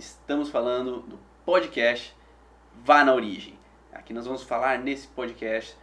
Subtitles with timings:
[0.00, 2.16] estamos falando do podcast
[2.82, 3.58] Vá na Origem.
[3.92, 5.76] Aqui nós vamos falar nesse podcast,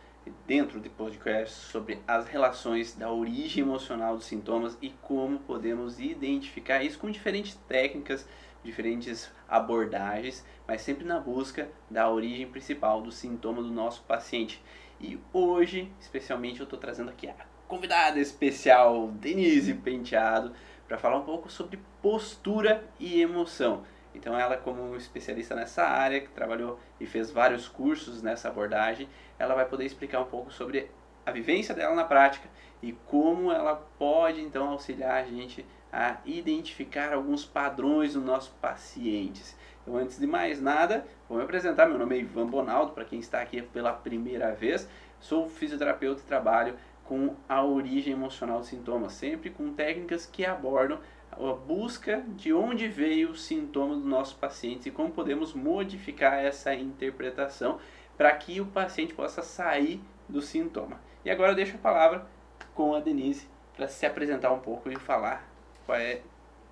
[0.48, 6.84] dentro do podcast, sobre as relações da origem emocional dos sintomas e como podemos identificar
[6.84, 8.28] isso com diferentes técnicas,
[8.64, 14.60] diferentes abordagens, mas sempre na busca da origem principal do sintoma do nosso paciente.
[15.00, 17.36] E hoje, especialmente, eu estou trazendo aqui a
[17.68, 20.54] convidada especial, Denise Penteado,
[20.88, 23.84] para falar um pouco sobre postura e emoção.
[24.18, 29.56] Então ela como especialista nessa área, que trabalhou e fez vários cursos nessa abordagem, ela
[29.56, 30.90] vai poder explicar um pouco sobre
[31.26, 32.50] a vivência dela na prática
[32.82, 39.56] e como ela pode então auxiliar a gente a identificar alguns padrões nos nossos pacientes.
[39.82, 41.88] Então, antes de mais nada, vou me apresentar.
[41.88, 44.90] Meu nome é Ivan Bonaldo, para quem está aqui pela primeira vez.
[45.20, 46.76] Sou fisioterapeuta e trabalho
[47.06, 51.00] com a origem emocional dos sintomas, sempre com técnicas que abordam
[51.40, 56.74] a busca de onde veio o sintoma do nosso paciente e como podemos modificar essa
[56.74, 57.80] interpretação
[58.18, 61.00] para que o paciente possa sair do sintoma.
[61.24, 62.26] E agora eu deixo a palavra
[62.74, 65.48] com a Denise para se apresentar um pouco e falar
[65.86, 66.22] qual é,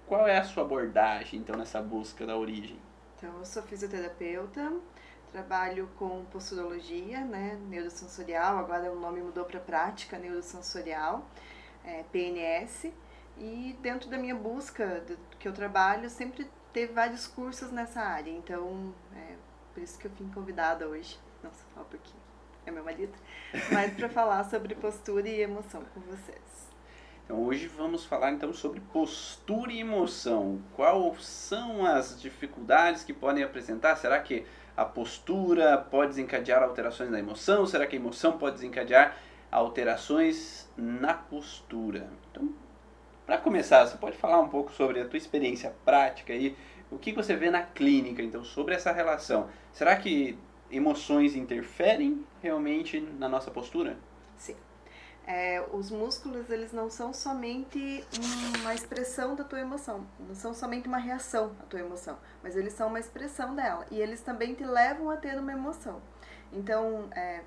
[0.08, 2.80] qual é a sua abordagem então nessa busca da origem.
[3.18, 4.74] Então, eu sou fisioterapeuta,
[5.32, 11.26] trabalho com posturologia, né, neurosensorial, agora o nome mudou para prática neurosensorial,
[11.84, 12.92] é, PNS,
[13.38, 18.32] e dentro da minha busca do que eu trabalho, sempre teve vários cursos nessa área.
[18.32, 19.36] Então, é
[19.74, 21.20] por isso que eu fui convidada hoje.
[21.44, 22.24] Nossa, um pouquinho.
[22.66, 23.14] É meu marido.
[23.72, 26.66] Mas para falar sobre postura e emoção com vocês.
[27.24, 30.62] Então, hoje vamos falar então sobre postura e emoção.
[30.76, 33.96] Quais são as dificuldades que podem apresentar?
[33.96, 34.46] Será que
[34.78, 37.66] a postura pode desencadear alterações na emoção?
[37.66, 39.18] Será que a emoção pode desencadear
[39.52, 42.10] alterações na postura?
[42.30, 42.54] Então,
[43.26, 46.56] para começar, você pode falar um pouco sobre a tua experiência prática e
[46.92, 49.50] o que você vê na clínica, então, sobre essa relação.
[49.74, 50.38] Será que
[50.70, 53.98] emoções interferem realmente na nossa postura?
[54.38, 54.56] Sim.
[55.28, 58.06] É, os músculos, eles não são somente
[58.62, 62.74] uma expressão da tua emoção, não são somente uma reação à tua emoção, mas eles
[62.74, 66.00] são uma expressão dela e eles também te levam a ter uma emoção.
[66.54, 67.42] Então, é,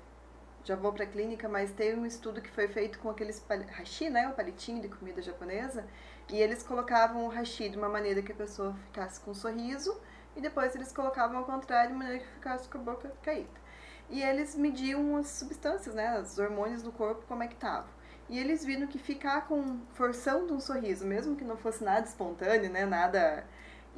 [0.63, 4.09] já vou para a clínica, mas teve um estudo que foi feito com aqueles hashi,
[4.09, 5.85] né, o palitinho de comida japonesa,
[6.29, 9.99] e eles colocavam o hashi de uma maneira que a pessoa ficasse com um sorriso,
[10.35, 13.59] e depois eles colocavam ao contrário, de maneira que ficasse com a boca caída.
[14.09, 17.89] E eles mediam as substâncias, né, os hormônios do corpo, como é que estavam.
[18.27, 22.69] E eles viram que ficar com forçando um sorriso, mesmo que não fosse nada espontâneo,
[22.69, 23.43] né, nada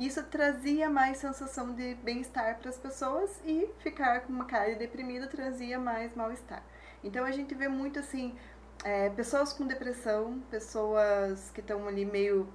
[0.06, 5.28] isso trazia mais sensação de bem-estar para as pessoas e ficar com uma cara deprimida
[5.28, 6.64] trazia mais mal-estar.
[7.04, 8.36] Então a gente vê muito assim,
[8.84, 12.48] é, pessoas com depressão, pessoas que estão ali meio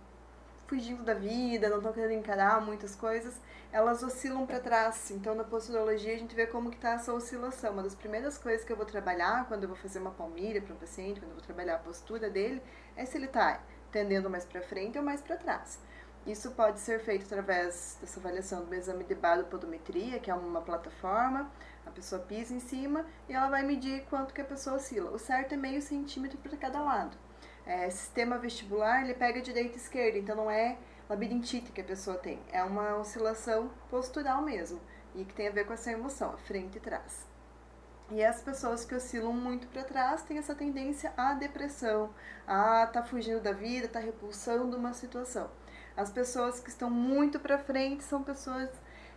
[0.67, 3.41] fugindo da vida, não estão querendo encarar muitas coisas,
[3.73, 5.11] elas oscilam para trás.
[5.11, 7.73] Então na posturologia a gente vê como que está essa oscilação.
[7.73, 10.75] Uma das primeiras coisas que eu vou trabalhar quando eu vou fazer uma palmilha para
[10.75, 12.61] um paciente, quando eu vou trabalhar a postura dele,
[12.97, 13.61] é se ele está
[13.93, 15.79] tendendo mais para frente ou mais para trás.
[16.27, 21.49] Isso pode ser feito através dessa avaliação do exame de baropodometria, que é uma plataforma,
[21.87, 25.13] a pessoa pisa em cima e ela vai medir quanto que a pessoa oscila.
[25.13, 27.17] O certo é meio centímetro para cada lado.
[27.65, 30.77] É, sistema vestibular, ele pega direita e esquerda, então não é
[31.09, 34.81] labirintite que a pessoa tem, é uma oscilação postural mesmo,
[35.15, 37.27] e que tem a ver com essa emoção, frente e trás.
[38.11, 42.11] E as pessoas que oscilam muito para trás têm essa tendência à depressão,
[42.47, 45.51] a tá fugindo da vida, tá repulsando uma situação.
[45.97, 48.69] As pessoas que estão muito para frente são pessoas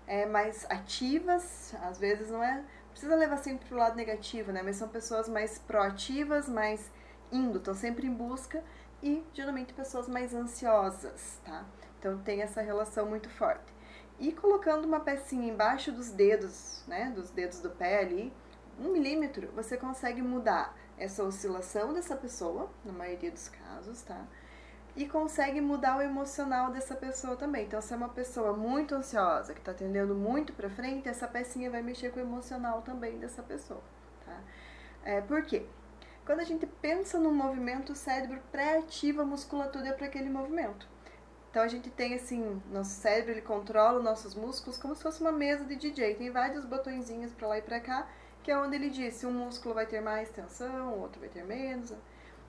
[0.08, 2.64] é, mais ativas, às vezes não é.
[2.92, 4.62] Precisa levar sempre para o lado negativo, né?
[4.64, 6.90] Mas são pessoas mais proativas, mais
[7.32, 8.64] indo, estão sempre em busca
[9.04, 11.66] e geralmente pessoas mais ansiosas, tá?
[12.00, 13.74] Então tem essa relação muito forte.
[14.18, 17.12] E colocando uma pecinha embaixo dos dedos, né?
[17.16, 18.34] Dos dedos do pé ali,
[18.80, 24.26] um milímetro, você consegue mudar essa oscilação dessa pessoa, na maioria dos casos, tá?
[24.96, 27.66] E consegue mudar o emocional dessa pessoa também.
[27.66, 31.70] Então, se é uma pessoa muito ansiosa, que está tendendo muito para frente, essa pecinha
[31.70, 33.82] vai mexer com o emocional também dessa pessoa,
[34.26, 34.38] tá?
[35.04, 35.66] É, por quê?
[36.26, 40.88] Quando a gente pensa num movimento, o cérebro pré-ativa a musculatura para aquele movimento.
[41.50, 45.22] Então a gente tem assim, nosso cérebro ele controla os nossos músculos como se fosse
[45.22, 46.14] uma mesa de DJ.
[46.14, 48.08] Tem vários botõezinhos para lá e para cá,
[48.44, 51.30] que é onde ele diz se um músculo vai ter mais tensão, o outro vai
[51.30, 51.92] ter menos.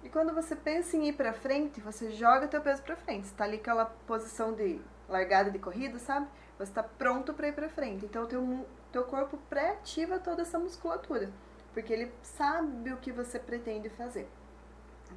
[0.03, 3.25] E quando você pensa em ir para frente, você joga teu peso para frente.
[3.25, 6.27] Está ali aquela posição de largada de corrida, sabe?
[6.59, 8.07] Você está pronto para ir para frente.
[8.07, 11.31] Então, teu teu corpo pré-ativa toda essa musculatura,
[11.73, 14.29] porque ele sabe o que você pretende fazer.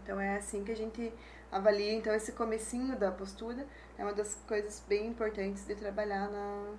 [0.01, 1.11] Então, é assim que a gente
[1.51, 3.65] avalia então esse comecinho da postura,
[3.97, 6.73] é uma das coisas bem importantes de trabalhar na,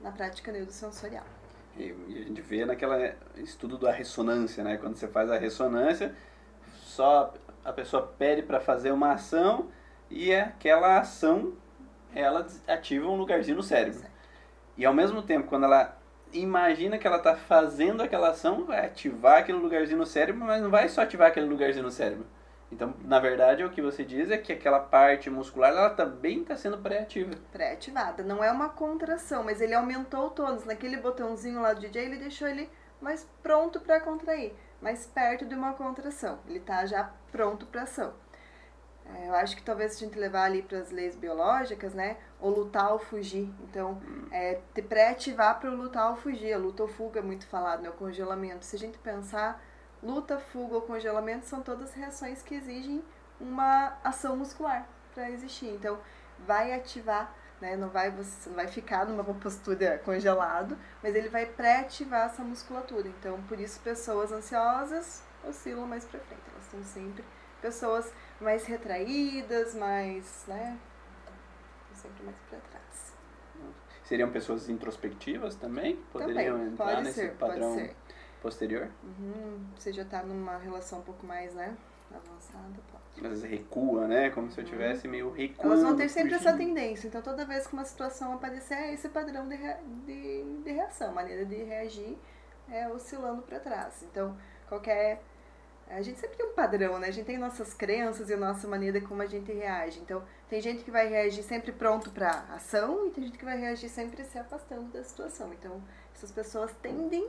[0.00, 1.24] na prática neurosensorial.
[1.76, 4.76] E, e a gente vê naquela estudo da ressonância, né?
[4.76, 6.14] Quando você faz a ressonância,
[6.82, 7.32] só
[7.64, 9.68] a pessoa pede para fazer uma ação
[10.10, 11.52] e aquela ação
[12.14, 14.02] ela ativa um lugarzinho no cérebro.
[14.76, 15.96] E ao mesmo tempo, quando ela
[16.32, 20.70] imagina que ela está fazendo aquela ação, vai ativar aquele lugarzinho no cérebro, mas não
[20.70, 22.26] vai só ativar aquele lugarzinho no cérebro.
[22.72, 26.56] Então, na verdade, o que você diz é que aquela parte muscular, ela também está
[26.56, 27.32] sendo pré-ativa.
[27.52, 28.22] Pré-ativada.
[28.22, 30.64] Não é uma contração, mas ele aumentou o tônus.
[30.64, 32.70] Naquele botãozinho lá do DJ, ele deixou ele
[33.00, 36.38] mais pronto para contrair, mais perto de uma contração.
[36.46, 38.14] Ele está já pronto para ação.
[39.14, 42.16] É, eu acho que talvez se a gente levar ali para as leis biológicas, né?
[42.38, 43.52] Ou lutar ou fugir.
[43.60, 44.28] Então, hum.
[44.30, 46.52] é, te pré-ativar para o lutar ou fugir.
[46.52, 47.90] A luta ou fuga é muito falado, né?
[47.90, 48.64] O congelamento.
[48.64, 49.62] Se a gente pensar,
[50.02, 53.02] luta, fuga ou congelamento são todas reações que exigem
[53.40, 55.68] uma ação muscular para existir.
[55.68, 55.98] Então,
[56.38, 57.76] vai ativar, né?
[57.76, 63.08] Não vai, você não vai ficar numa postura congelado, mas ele vai pré-ativar essa musculatura.
[63.08, 66.42] Então, por isso, pessoas ansiosas oscilam mais para frente.
[66.52, 67.24] Elas estão sempre
[67.60, 70.78] pessoas mais retraídas, mais, né?
[71.92, 73.14] Sempre mais para trás.
[74.04, 75.96] Seriam pessoas introspectivas também?
[76.12, 77.96] Poderiam também, entrar pode nesse ser, padrão pode ser.
[78.42, 78.88] posterior?
[79.04, 81.76] Uhum, você já está numa relação um pouco mais, né?
[82.14, 83.26] Avançada, pode.
[83.26, 84.30] Às vezes recua, né?
[84.30, 84.70] Como se eu Uhum.
[84.70, 85.72] tivesse meio recuando.
[85.72, 87.06] Elas vão ter sempre essa tendência.
[87.08, 89.56] Então, toda vez que uma situação aparecer, é esse padrão de,
[90.06, 91.10] de, de reação.
[91.10, 92.16] A maneira de reagir
[92.70, 94.02] é oscilando para trás.
[94.10, 94.36] Então,
[94.68, 95.22] qualquer.
[95.88, 97.08] A gente sempre tem um padrão, né?
[97.08, 99.98] A gente tem nossas crenças e a nossa maneira como a gente reage.
[99.98, 103.58] Então, tem gente que vai reagir sempre pronto para ação e tem gente que vai
[103.58, 105.52] reagir sempre se afastando da situação.
[105.52, 105.82] Então,
[106.14, 107.28] essas pessoas tendem,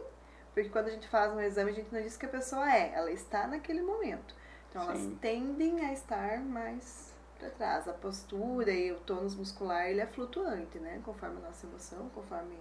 [0.54, 2.92] porque quando a gente faz um exame, a gente não diz que a pessoa é,
[2.94, 4.36] ela está naquele momento.
[4.72, 5.18] Então, elas Sim.
[5.20, 7.88] tendem a estar mais para trás.
[7.90, 11.02] A postura e o tônus muscular, ele é flutuante, né?
[11.04, 12.56] Conforme a nossa emoção, conforme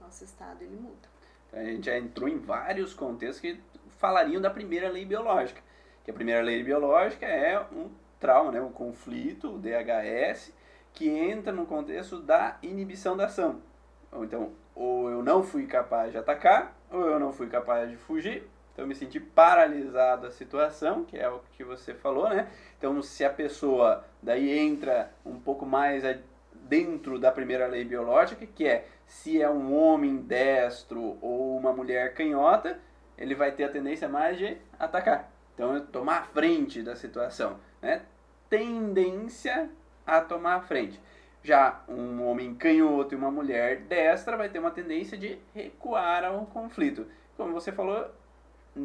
[0.00, 1.12] nosso estado, ele muda.
[1.52, 3.60] A gente já entrou em vários contextos que
[3.98, 5.60] falariam da primeira lei biológica.
[6.02, 8.60] Que a primeira lei biológica é um trauma, né?
[8.62, 10.52] um conflito, o DHS,
[10.94, 13.60] que entra no contexto da inibição da ação.
[14.10, 17.96] Ou então, ou eu não fui capaz de atacar, ou eu não fui capaz de
[17.96, 18.48] fugir.
[18.72, 22.48] Então, eu me senti paralisado da situação, que é o que você falou, né?
[22.78, 26.16] Então, se a pessoa daí entra um pouco mais a-
[26.54, 32.14] dentro da primeira lei biológica, que é se é um homem destro ou uma mulher
[32.14, 32.80] canhota,
[33.18, 35.30] ele vai ter a tendência mais de atacar.
[35.54, 38.02] Então, tomar a frente da situação, né?
[38.48, 39.68] Tendência
[40.06, 40.98] a tomar a frente.
[41.42, 46.46] Já um homem canhoto e uma mulher destra vai ter uma tendência de recuar ao
[46.46, 47.06] conflito.
[47.36, 48.08] Como você falou,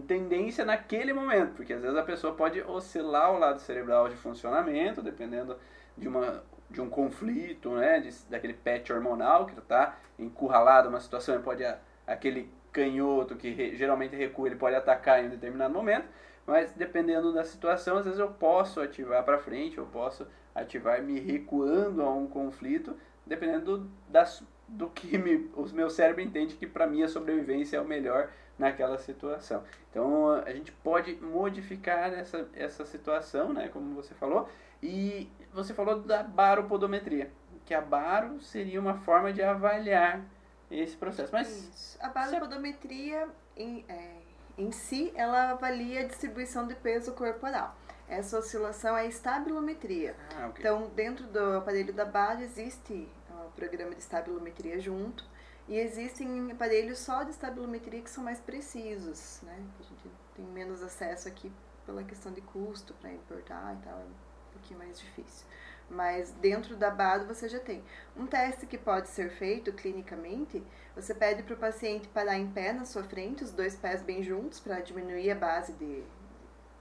[0.08, 5.02] tendência naquele momento, porque às vezes a pessoa pode oscilar o lado cerebral de funcionamento,
[5.02, 5.58] dependendo
[5.98, 11.36] de, uma, de um conflito, né, de, daquele patch hormonal que está encurralado uma situação,
[11.36, 11.64] ele pode
[12.06, 16.08] aquele canhoto que re- geralmente recua, ele pode atacar em um determinado momento,
[16.46, 21.20] mas dependendo da situação, às vezes eu posso ativar para frente, eu posso ativar me
[21.20, 22.96] recuando a um conflito,
[23.26, 27.78] dependendo do, das, do que me, os meu cérebro entende que para mim a sobrevivência
[27.78, 29.64] é o melhor naquela situação.
[29.90, 34.50] Então a gente pode modificar essa, essa situação, né, como você falou,
[34.82, 37.32] e você falou da baropodometria,
[37.66, 40.24] que a baro seria uma forma de avaliar
[40.70, 41.32] esse processo.
[41.32, 41.98] Mas Isso.
[42.02, 44.18] A baropodometria em, é,
[44.58, 47.76] em si, ela avalia a distribuição de peso corporal.
[48.08, 50.16] Essa oscilação é a estabilometria.
[50.38, 50.60] ah, ok.
[50.60, 55.26] Então, dentro do aparelho da base existe o programa de estabilometria junto
[55.68, 59.62] e existem aparelhos só de estabilometria que são mais precisos, né?
[59.80, 61.52] A gente tem menos acesso aqui
[61.86, 65.46] pela questão de custo para importar e tal, é um pouquinho mais difícil.
[65.90, 67.84] Mas dentro da base você já tem.
[68.16, 70.62] Um teste que pode ser feito clinicamente,
[70.96, 74.22] você pede para o paciente parar em pé na sua frente, os dois pés bem
[74.24, 76.04] juntos, para diminuir a base de,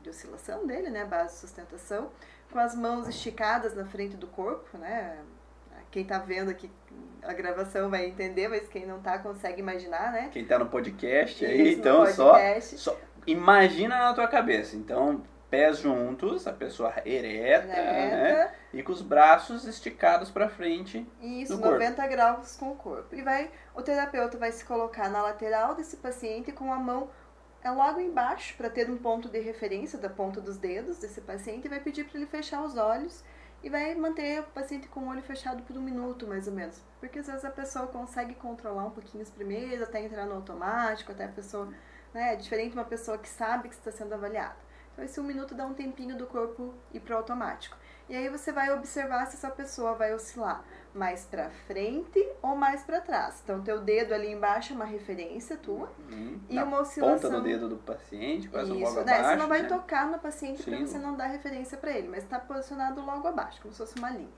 [0.00, 1.02] de oscilação dele, né?
[1.02, 2.10] A base de sustentação
[2.50, 5.24] com as mãos esticadas na frente do corpo, né?
[5.90, 6.70] Quem tá vendo aqui
[7.22, 10.30] a gravação vai entender, mas quem não tá consegue imaginar, né?
[10.32, 12.78] Quem tá no podcast aí, Isso, no então só, podcast.
[12.78, 14.76] só imagina na tua cabeça.
[14.76, 18.52] Então, pés juntos, a pessoa ereta, né?
[18.72, 21.06] E com os braços esticados para frente.
[21.20, 21.78] Isso, no corpo.
[21.78, 23.14] 90 graus com o corpo.
[23.14, 27.08] E vai, o terapeuta vai se colocar na lateral desse paciente com a mão
[27.62, 31.64] é logo embaixo para ter um ponto de referência da ponta dos dedos desse paciente
[31.64, 33.24] e vai pedir para ele fechar os olhos
[33.62, 36.80] e vai manter o paciente com o olho fechado por um minuto mais ou menos,
[37.00, 41.12] porque às vezes a pessoa consegue controlar um pouquinho os primeiros até entrar no automático,
[41.12, 41.66] até a pessoa,
[42.12, 44.56] né, é diferente de uma pessoa que sabe que está sendo avaliada.
[44.92, 47.76] Então esse um minuto dá um tempinho do corpo ir para o automático.
[48.08, 50.64] E aí você vai observar se essa pessoa vai oscilar
[50.96, 53.40] mais para frente ou mais para trás.
[53.44, 56.40] Então, teu dedo ali embaixo é uma referência tua Uhum.
[56.48, 57.30] e Na uma oscilação.
[57.30, 59.12] ponta do dedo do paciente, quase Isso, logo né?
[59.12, 59.28] abaixo.
[59.30, 59.68] Você não vai né?
[59.68, 63.60] tocar no paciente para você não dar referência para ele, mas está posicionado logo abaixo,
[63.60, 64.28] como se fosse uma linha.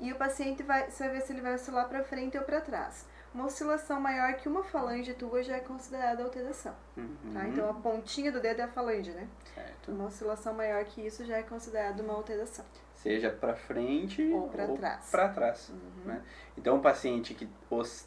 [0.00, 2.60] E o paciente vai, você vai ver se ele vai oscilar para frente ou para
[2.60, 3.06] trás.
[3.34, 6.74] Uma oscilação maior que uma falange tua já é considerada alteração.
[6.96, 7.16] Uhum.
[7.32, 7.46] Tá?
[7.48, 9.26] Então a pontinha do dedo é a falange, né?
[9.54, 9.92] Certo.
[9.92, 12.64] Uma oscilação maior que isso já é considerada uma alteração.
[13.02, 15.10] Seja para frente Ou pra trás.
[15.10, 16.04] pra trás, Uhum.
[16.04, 16.22] né?
[16.56, 17.48] Então, o paciente que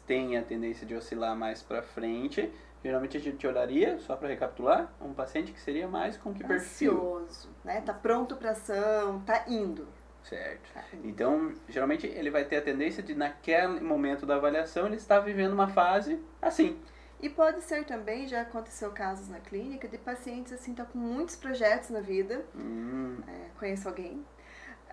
[0.06, 2.50] tem a tendência de oscilar mais para frente,
[2.82, 6.92] geralmente a gente olharia, só para recapitular, um paciente que seria mais com que perfil?
[6.92, 7.82] Ansioso, né?
[7.82, 9.86] Tá pronto para ação, tá indo.
[10.22, 10.72] Certo.
[10.72, 11.06] Tá indo.
[11.08, 15.52] Então, geralmente ele vai ter a tendência de, naquele momento da avaliação, ele está vivendo
[15.52, 16.80] uma fase assim.
[17.20, 21.36] E pode ser também, já aconteceu casos na clínica, de pacientes assim, tá com muitos
[21.36, 24.24] projetos na vida, Hum, É, conheço alguém.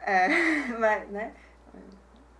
[0.03, 0.27] É,
[0.79, 1.33] mas, né?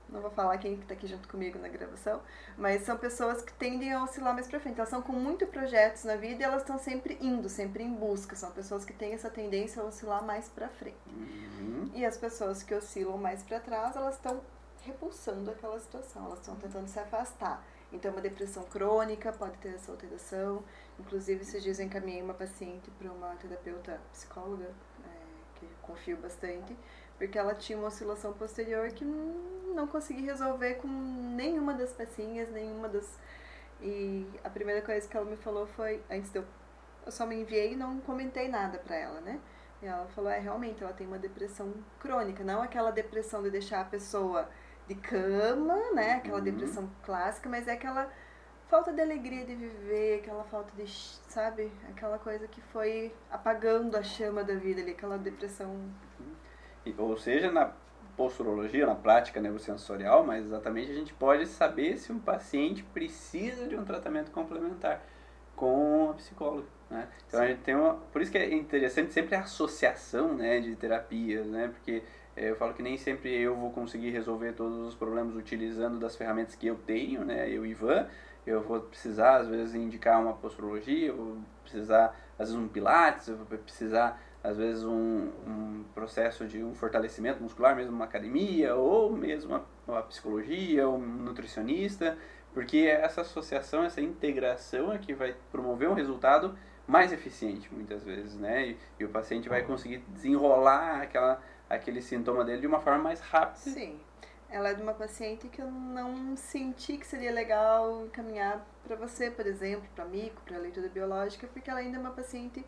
[0.10, 2.22] Não vou falar quem que tá aqui junto comigo na gravação,
[2.56, 4.78] mas são pessoas que tendem a oscilar mais pra frente.
[4.78, 8.36] Elas são com muitos projetos na vida e elas estão sempre indo, sempre em busca.
[8.36, 10.96] São pessoas que têm essa tendência a oscilar mais pra frente.
[11.08, 11.90] uhum.
[11.96, 14.40] E as pessoas que oscilam mais pra trás, elas estão
[14.86, 17.66] repulsando aquela situação, elas estão tentando se afastar.
[17.92, 20.64] Então, uma depressão crônica pode ter essa alteração.
[21.00, 24.66] Inclusive, esses dias eu encaminhei uma paciente para uma terapeuta psicóloga,
[25.06, 26.76] é, que confio bastante,
[27.18, 32.88] porque ela tinha uma oscilação posterior que não, consegui resolver com nenhuma das pecinhas, nenhuma
[32.90, 33.20] das.
[33.82, 36.46] E a primeira coisa que ela me falou foi, antes de eu.
[37.06, 39.40] Eu só me enviei e não comentei nada para ela, né?
[39.82, 43.82] E ela falou: é, realmente, ela tem uma depressão crônica, não aquela depressão de deixar
[43.82, 44.50] a pessoa
[44.88, 46.14] de cama, né?
[46.14, 46.44] Aquela Uhum.
[46.44, 48.10] depressão clássica, mas é aquela
[48.68, 50.88] falta de alegria de viver, aquela falta de,
[51.28, 51.72] sabe?
[51.90, 55.92] Aquela coisa que foi apagando a chama da vida ali, aquela depressão.
[56.98, 57.72] Ou seja, na
[58.16, 63.76] posturologia, na prática neurosensorial, mas exatamente a gente pode saber se um paciente precisa de
[63.76, 65.04] um tratamento complementar
[65.56, 66.68] com a psicóloga.
[66.90, 67.08] Né?
[67.28, 67.96] Então a gente tem uma.
[68.12, 71.70] Por isso que é interessante sempre a associação né, de terapias, né?
[71.70, 72.04] Porque
[72.36, 76.16] eh, eu falo que nem sempre eu vou conseguir resolver todos os problemas utilizando das
[76.16, 77.50] ferramentas que eu tenho, né?
[77.50, 78.08] Eu, Ivan,
[78.46, 83.28] eu vou precisar às vezes indicar uma posturologia, eu vou precisar às vezes um pilates,
[83.28, 88.76] eu vou precisar às vezes um, um processo de um fortalecimento muscular, mesmo uma academia,
[88.76, 92.18] ou mesmo uma, uma psicologia, um nutricionista,
[92.54, 98.36] porque essa associação, essa integração é que vai promover um resultado mais eficiente muitas vezes,
[98.36, 98.68] né?
[98.68, 103.22] E, e o paciente vai conseguir desenrolar aquela, aquele sintoma dele de uma forma mais
[103.22, 103.72] rápida.
[103.72, 104.00] Sim.
[104.50, 109.32] Ela é de uma paciente que eu não senti que seria legal encaminhar para você,
[109.32, 112.64] por exemplo, para mico, para leitura biológica, porque ela ainda é uma paciente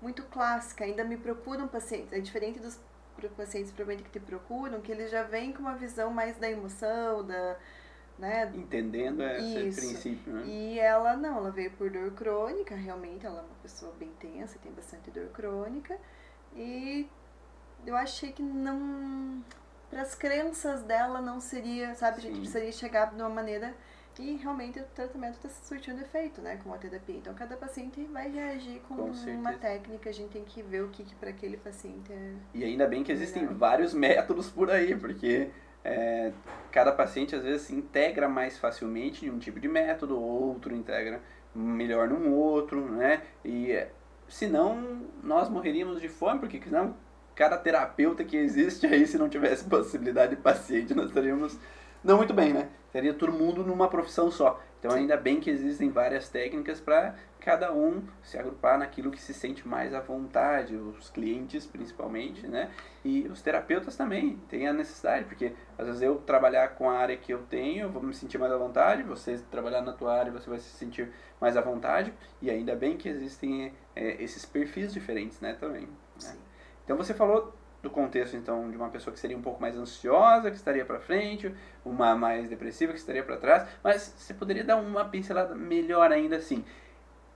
[0.00, 2.78] muito clássica, ainda me procuram pacientes, é diferente dos
[3.36, 7.26] pacientes provavelmente que te procuram, que eles já vêm com uma visão mais da emoção,
[7.26, 7.56] da,
[8.18, 9.80] né, Entendendo esse Isso.
[9.80, 10.44] princípio, né?
[10.46, 14.58] E ela não, ela veio por dor crônica, realmente, ela é uma pessoa bem tensa,
[14.62, 15.96] tem bastante dor crônica.
[16.54, 17.08] E
[17.86, 19.42] eu achei que não.
[19.88, 22.40] Para as crenças dela não seria, sabe, a gente Sim.
[22.40, 23.74] precisaria chegar de uma maneira.
[24.22, 27.16] E realmente o tratamento está surtindo efeito, né, com a terapia.
[27.16, 30.88] Então cada paciente vai reagir com, Com uma técnica, a gente tem que ver o
[30.88, 32.32] que, que para aquele paciente é.
[32.54, 33.56] E ainda bem que existem Melhor.
[33.56, 35.50] vários métodos por aí, porque
[35.84, 36.32] é,
[36.70, 41.20] cada paciente às vezes se integra mais facilmente em um tipo de método, outro integra
[41.54, 43.22] melhor num outro, né?
[43.44, 43.86] E
[44.28, 46.94] senão nós morreríamos de fome, porque senão
[47.34, 51.56] cada terapeuta que existe aí, se não tivesse possibilidade de paciente, nós estaríamos
[52.02, 52.68] não muito bem, né?
[52.92, 54.60] Seria todo mundo numa profissão só.
[54.78, 59.34] Então ainda bem que existem várias técnicas para cada um se agrupar naquilo que se
[59.34, 62.70] sente mais à vontade, os clientes principalmente, né?
[63.04, 67.16] E os terapeutas também têm a necessidade, porque às vezes eu trabalhar com a área
[67.16, 70.30] que eu tenho, eu vou me sentir mais à vontade, você trabalhar na tua área,
[70.30, 74.92] você vai se sentir mais à vontade, e ainda bem que existem é, esses perfis
[74.92, 75.88] diferentes, né, também.
[76.22, 76.36] né?
[76.84, 77.54] Então você falou
[77.88, 81.00] do contexto então de uma pessoa que seria um pouco mais ansiosa, que estaria para
[81.00, 81.52] frente,
[81.84, 86.36] uma mais depressiva que estaria para trás, mas você poderia dar uma pincelada melhor ainda
[86.36, 86.64] assim.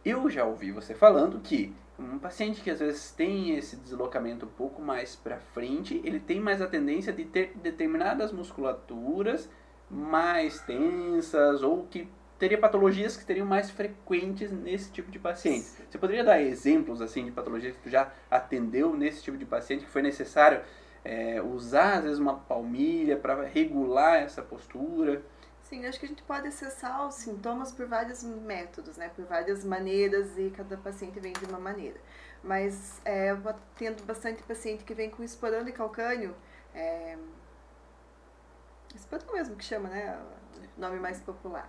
[0.05, 4.51] Eu já ouvi você falando que um paciente que às vezes tem esse deslocamento um
[4.51, 9.49] pouco mais para frente, ele tem mais a tendência de ter determinadas musculaturas
[9.91, 12.09] mais tensas ou que
[12.43, 15.71] teria patologias que seriam mais frequentes nesse tipo de paciente.
[15.89, 19.85] Você poderia dar exemplos assim de patologias que tu já atendeu nesse tipo de paciente
[19.85, 20.61] que foi necessário
[21.05, 25.23] é, usar às vezes uma palmilha para regular essa postura?
[25.63, 29.09] Sim, acho que a gente pode acessar os sintomas por vários métodos, né?
[29.15, 32.01] Por várias maneiras e cada paciente vem de uma maneira.
[32.43, 33.39] Mas é, eu
[33.77, 36.35] tendo bastante paciente que vem com esporão de calcânio,
[36.75, 37.17] É,
[38.95, 40.19] esporão mesmo que chama, né?
[40.77, 41.69] O nome mais popular.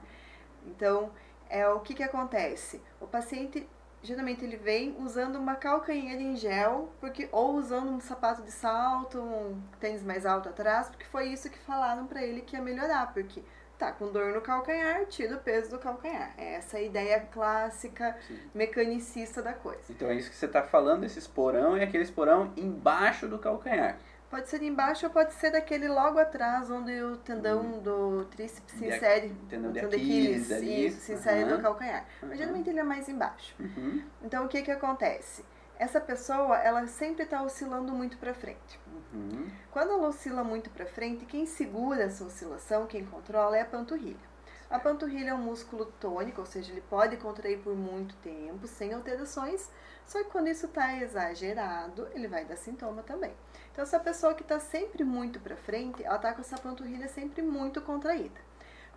[0.68, 1.12] Então,
[1.50, 2.82] é o que, que acontece?
[3.00, 3.68] O paciente
[4.04, 9.18] geralmente ele vem usando uma calcanheira em gel, porque ou usando um sapato de salto,
[9.20, 13.14] um tênis mais alto atrás, porque foi isso que falaram para ele que ia melhorar,
[13.14, 13.42] porque
[13.80, 16.34] tá com dor no calcanhar, tira o peso do calcanhar.
[16.38, 18.40] É essa a ideia clássica, Sim.
[18.54, 19.82] mecanicista da coisa.
[19.90, 23.98] Então é isso que você está falando, esse esporão é aquele esporão embaixo do calcanhar.
[24.34, 27.80] Pode ser embaixo ou pode ser daquele logo atrás, onde o tendão hum.
[27.84, 29.32] do tríceps se insere.
[29.48, 30.88] Tendão de Aquiles, ali.
[30.88, 31.58] Isso, se insere uhum.
[31.58, 32.04] no calcanhar.
[32.20, 32.38] Mas uhum.
[32.38, 33.56] geralmente ele é mais embaixo.
[33.60, 34.02] Uhum.
[34.24, 35.46] Então o que que acontece?
[35.78, 38.80] Essa pessoa, ela sempre está oscilando muito para frente.
[39.14, 39.46] Uhum.
[39.70, 44.34] Quando ela oscila muito para frente, quem segura essa oscilação, quem controla é a panturrilha.
[44.68, 48.94] A panturrilha é um músculo tônico, ou seja, ele pode contrair por muito tempo, sem
[48.94, 49.70] alterações,
[50.06, 53.34] só que quando isso está exagerado, ele vai dar sintoma também.
[53.72, 57.42] Então, essa pessoa que está sempre muito para frente, ela está com essa panturrilha sempre
[57.42, 58.40] muito contraída.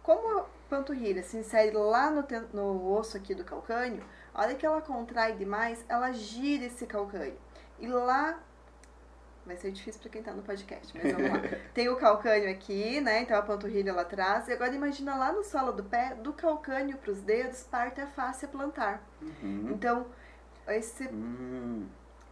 [0.02, 4.66] Como a panturrilha se insere lá no, no osso aqui do calcânio, a hora que
[4.66, 7.38] ela contrai demais, ela gira esse calcânio.
[7.78, 8.38] E lá
[9.46, 11.40] vai ser difícil para quem está no podcast, mas vamos lá.
[11.72, 13.22] Tem o calcânio aqui, né?
[13.22, 14.48] Então a panturrilha lá atrás.
[14.48, 18.06] E agora imagina lá no solo do pé, do calcânio para os dedos, parte a
[18.06, 19.02] face plantar.
[19.22, 19.70] Uhum.
[19.72, 20.06] Então,
[20.68, 21.86] esse uhum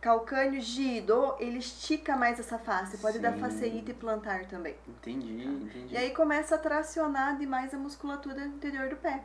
[0.05, 3.23] calcânio gido, ele estica mais essa face, pode Sim.
[3.23, 4.77] dar faceite plantar também.
[4.87, 5.95] Entendi, entendi.
[5.95, 9.25] E aí começa a tracionar demais a musculatura interior do pé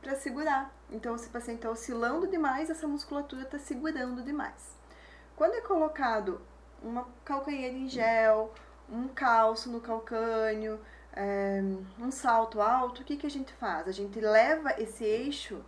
[0.00, 0.72] para segurar.
[0.88, 4.78] Então, se o paciente está oscilando demais, essa musculatura está segurando demais.
[5.34, 6.40] Quando é colocado
[6.80, 8.54] uma calcanheira em gel,
[8.88, 10.80] um calço no calcânio,
[11.12, 11.60] é,
[11.98, 13.88] um salto alto, o que, que a gente faz?
[13.88, 15.60] A gente leva esse eixo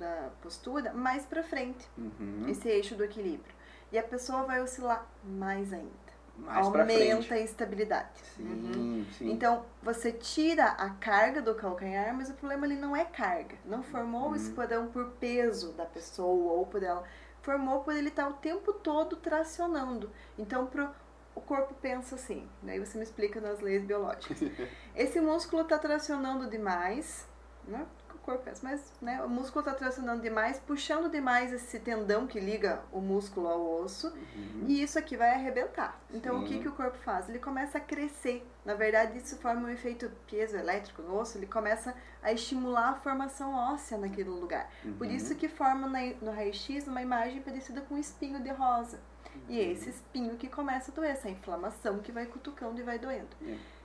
[0.00, 2.46] da postura mais para frente, uhum.
[2.48, 3.54] esse eixo do equilíbrio.
[3.92, 6.10] E a pessoa vai oscilar mais ainda.
[6.38, 8.18] Mais Aumenta a instabilidade.
[8.34, 9.06] Sim, uhum.
[9.18, 9.30] sim.
[9.30, 13.56] Então, você tira a carga do calcanhar, mas o problema ali não é carga.
[13.64, 14.86] Não formou uhum.
[14.86, 17.04] o por peso da pessoa ou por ela.
[17.42, 20.10] Formou por ele estar o tempo todo tracionando.
[20.38, 20.88] Então, pro,
[21.34, 22.48] o corpo pensa assim.
[22.62, 24.38] Daí você me explica nas leis biológicas.
[24.96, 27.26] Esse músculo está tracionando demais,
[27.66, 27.86] né?
[28.20, 32.82] Corpo pensa, mas né, o músculo está tracionando demais, puxando demais esse tendão que liga
[32.92, 34.64] o músculo ao osso, uhum.
[34.66, 36.00] e isso aqui vai arrebentar.
[36.12, 36.44] Então Sim.
[36.44, 37.28] o que, que o corpo faz?
[37.28, 38.46] Ele começa a crescer.
[38.64, 43.54] Na verdade, isso forma um efeito piezoelétrico no osso, ele começa a estimular a formação
[43.54, 44.70] óssea naquele lugar.
[44.84, 44.94] Uhum.
[44.94, 45.88] Por isso que forma
[46.20, 49.00] no raio-x uma imagem parecida com um espinho de rosa.
[49.34, 49.42] Uhum.
[49.48, 52.98] E é esse espinho que começa a doer, essa inflamação que vai cutucando e vai
[52.98, 53.36] doendo.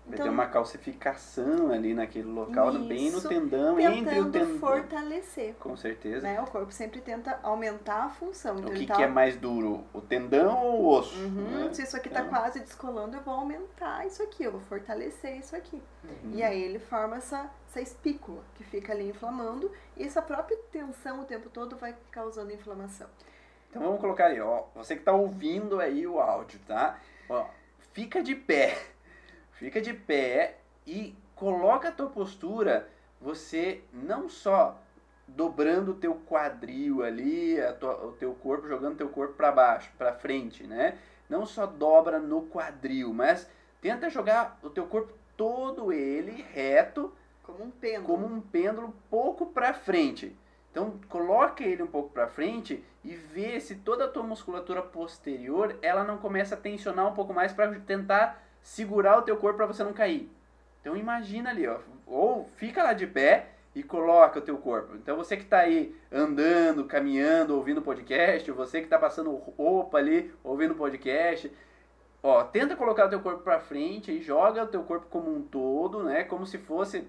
[0.06, 4.60] Vai então, ter uma calcificação ali naquele local, isso, bem no tendão, entre o tendão.
[4.60, 5.56] fortalecer.
[5.56, 6.22] Com certeza.
[6.22, 6.40] Né?
[6.40, 8.60] O corpo sempre tenta aumentar a função.
[8.60, 8.96] Então, o que, tá...
[8.98, 11.18] que, é mais duro, o tendão ou o osso?
[11.18, 11.74] Uhum, né?
[11.74, 12.30] Se isso aqui está então...
[12.30, 15.82] quase descolando, eu vou aumentar isso aqui, eu vou fortalecer isso aqui.
[16.04, 16.34] Uhum.
[16.34, 21.22] E aí ele forma essa, essa espícula que fica ali inflamando, e essa própria tensão
[21.22, 23.08] o tempo todo vai causando inflamação.
[23.72, 27.00] Então vamos colocar aí, ó, você que está ouvindo aí o áudio, tá?
[27.28, 27.48] Ó,
[27.92, 28.95] fica de pé
[29.56, 32.88] Fica de pé e coloca a tua postura,
[33.20, 34.78] você não só
[35.28, 40.14] dobrando o teu quadril ali, tua, o teu corpo, jogando teu corpo para baixo, para
[40.14, 40.98] frente, né?
[41.30, 43.50] Não só dobra no quadril, mas
[43.82, 49.48] tenta jogar o teu corpo todo ele reto, como um pêndulo, como um pêndulo pouco
[49.48, 50.36] para frente.
[50.72, 55.78] Então, coloca ele um pouco para frente e vê se toda a tua musculatura posterior,
[55.82, 59.68] ela não começa a tensionar um pouco mais para tentar segurar o teu corpo para
[59.68, 60.28] você não cair.
[60.82, 64.96] Então imagina ali, ó, ou fica lá de pé e coloca o teu corpo.
[64.96, 70.34] Então você que está aí andando, caminhando, ouvindo podcast, você que está passando roupa ali,
[70.44, 71.52] ouvindo podcast,
[72.24, 75.44] ó, tenta colocar o teu corpo para frente e joga o teu corpo como um
[75.44, 77.08] todo, né, como se fosse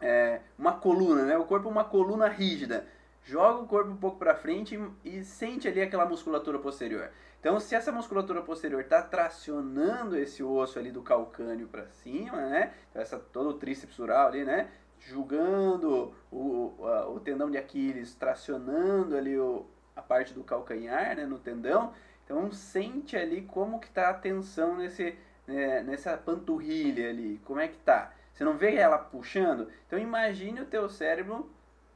[0.00, 2.86] é, uma coluna, né, o corpo uma coluna rígida.
[3.24, 7.10] Joga o corpo um pouco para frente e, sente ali aquela musculatura posterior.
[7.40, 12.74] Então, se essa musculatura posterior está tracionando esse osso ali do calcânio para cima, né?
[12.90, 14.68] Então, essa, todo o tríceps ural ali, né?
[14.98, 21.24] Julgando o, a, o tendão de Aquiles, tracionando ali o, a parte do calcanhar, né?
[21.24, 21.94] No tendão.
[22.24, 27.40] Então, sente ali como que está a tensão nesse, né, nessa panturrilha ali.
[27.44, 28.12] Como é que tá?
[28.32, 29.68] Você não vê ela puxando?
[29.86, 31.50] Então, imagine o teu cérebro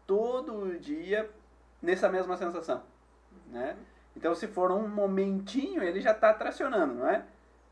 [0.08, 1.30] todo dia
[1.82, 2.82] nessa mesma sensação,
[3.46, 3.76] né?
[4.16, 7.24] Então, se for um momentinho, ele já está tracionando, não é?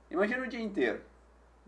[0.08, 1.00] Imagina o dia inteiro.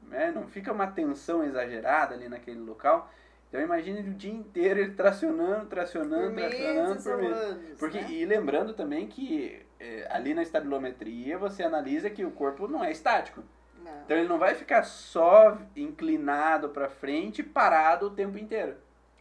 [0.07, 0.31] Né?
[0.31, 3.11] Não fica uma tensão exagerada ali naquele local.
[3.49, 7.79] Então imagine o dia inteiro ele tracionando, tracionando, por tracionando meses por meses.
[7.79, 8.11] Porque, né?
[8.11, 12.93] E lembrando também que é, ali na estabilometria você analisa que o corpo não é
[12.93, 13.43] estático.
[13.83, 14.03] Não.
[14.05, 18.77] Então ele não vai ficar só inclinado para frente, parado o tempo inteiro.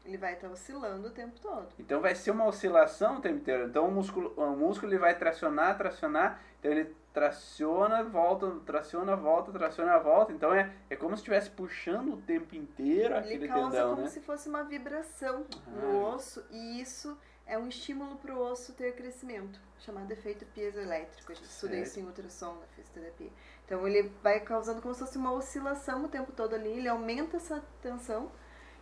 [0.08, 1.68] Ele vai estar oscilando o tempo todo.
[1.78, 3.68] Então vai ser uma oscilação o tempo inteiro.
[3.68, 6.42] Então o músculo, o músculo ele vai tracionar, tracionar.
[6.60, 10.32] Então ele traciona, volta, traciona, volta, traciona, volta.
[10.32, 14.02] Então é, é como se estivesse puxando o tempo inteiro Ele aquele causa tendão, como
[14.04, 14.08] né?
[14.08, 15.70] se fosse uma vibração Ah.
[15.72, 21.32] no osso e isso é um estímulo para o osso ter crescimento, chamado efeito piezoelétrico.
[21.32, 23.30] A gente estuda isso em ultrassom na fisioterapia.
[23.66, 27.38] Então ele vai causando como se fosse uma oscilação o tempo todo ali, ele aumenta
[27.38, 28.32] essa tensão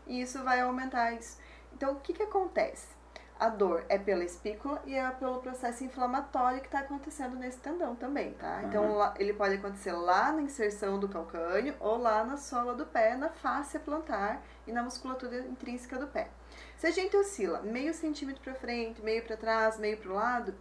[0.08, 1.38] e isso vai aumentar isso.
[1.74, 2.96] Então o que, que acontece?
[3.38, 7.94] A dor é pela espícula e é pelo processo inflamatório que está acontecendo nesse tendão
[7.94, 8.62] também, tá?
[8.64, 8.96] Então Aham.
[8.96, 13.14] lá- ele pode acontecer lá na inserção do calcânio ou lá na sola do pé,
[13.18, 16.30] na face plantar e na musculatura intrínseca do pé.
[16.78, 20.56] Se a gente oscila meio centímetro para frente, meio para trás, meio para o lado,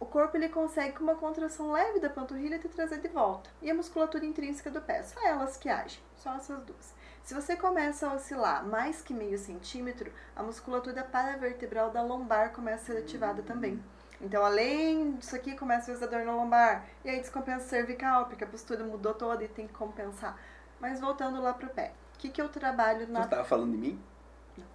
[0.00, 3.50] o corpo ele consegue com uma contração leve da panturrilha te trazer de volta.
[3.62, 6.92] E a musculatura intrínseca do pé, só elas que agem, só essas duas.
[7.30, 12.90] Se você começa a oscilar mais que meio centímetro, a musculatura paravertebral da lombar começa
[12.90, 13.80] a ser ativada também.
[14.20, 18.26] Então, além disso aqui, começa a vezes a dor na lombar, e aí descompensa cervical,
[18.26, 20.36] porque a postura mudou toda e tem que compensar.
[20.80, 23.78] Mas voltando lá pro pé, o que, que eu trabalho na Você estava falando de
[23.78, 24.02] mim?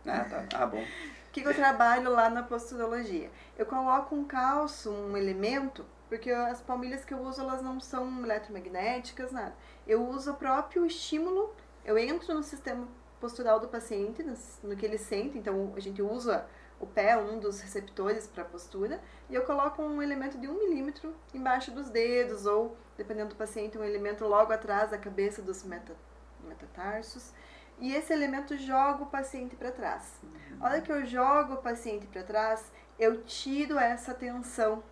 [0.08, 0.46] Ah, tá.
[0.58, 0.82] Ah, bom.
[0.82, 0.86] o
[1.34, 3.30] que, que eu trabalho lá na posturologia?
[3.58, 8.24] Eu coloco um calço, um elemento, porque as palmilhas que eu uso, elas não são
[8.24, 9.54] eletromagnéticas, nada.
[9.86, 11.54] Eu uso o próprio estímulo,
[11.86, 12.88] eu entro no sistema
[13.20, 16.46] postural do paciente, nos- no que ele sente, então a gente usa
[16.80, 21.16] o pé, um dos receptores para postura, e eu coloco um elemento de um milímetro
[21.34, 25.96] embaixo dos dedos, ou, dependendo do paciente, um elemento logo atrás da cabeça dos meta,
[26.44, 27.32] metatarsos,
[27.80, 30.20] e esse elemento joga o paciente para trás.
[30.60, 34.84] A hora que eu jogo o paciente para trás, eu tiro essa tensão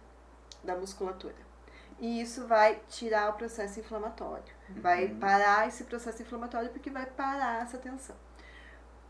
[0.63, 1.35] da musculatura.
[1.99, 4.52] E isso vai tirar o processo inflamatório.
[4.69, 5.19] Vai Uhum.
[5.19, 8.15] parar esse processo inflamatório porque vai parar essa tensão.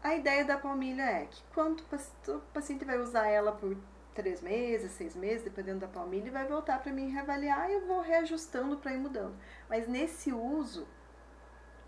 [0.03, 3.77] A ideia da palmilha é que quando o paci- o paciente vai usar ela por
[4.13, 7.87] três meses, seis meses, dependendo da palmilha, e vai voltar para mim reavaliar e eu
[7.87, 9.35] vou reajustando para ir mudando.
[9.69, 10.87] Mas nesse uso,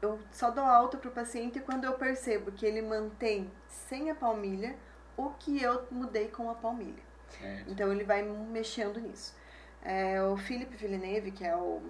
[0.01, 4.15] eu só dou alta para o paciente quando eu percebo que ele mantém sem a
[4.15, 4.75] palmilha
[5.17, 7.03] o que eu mudei com a palmilha.
[7.29, 7.71] Certo.
[7.71, 9.35] Então ele vai mexendo nisso.
[9.81, 11.81] É, o Philippe Villeneuve, que é o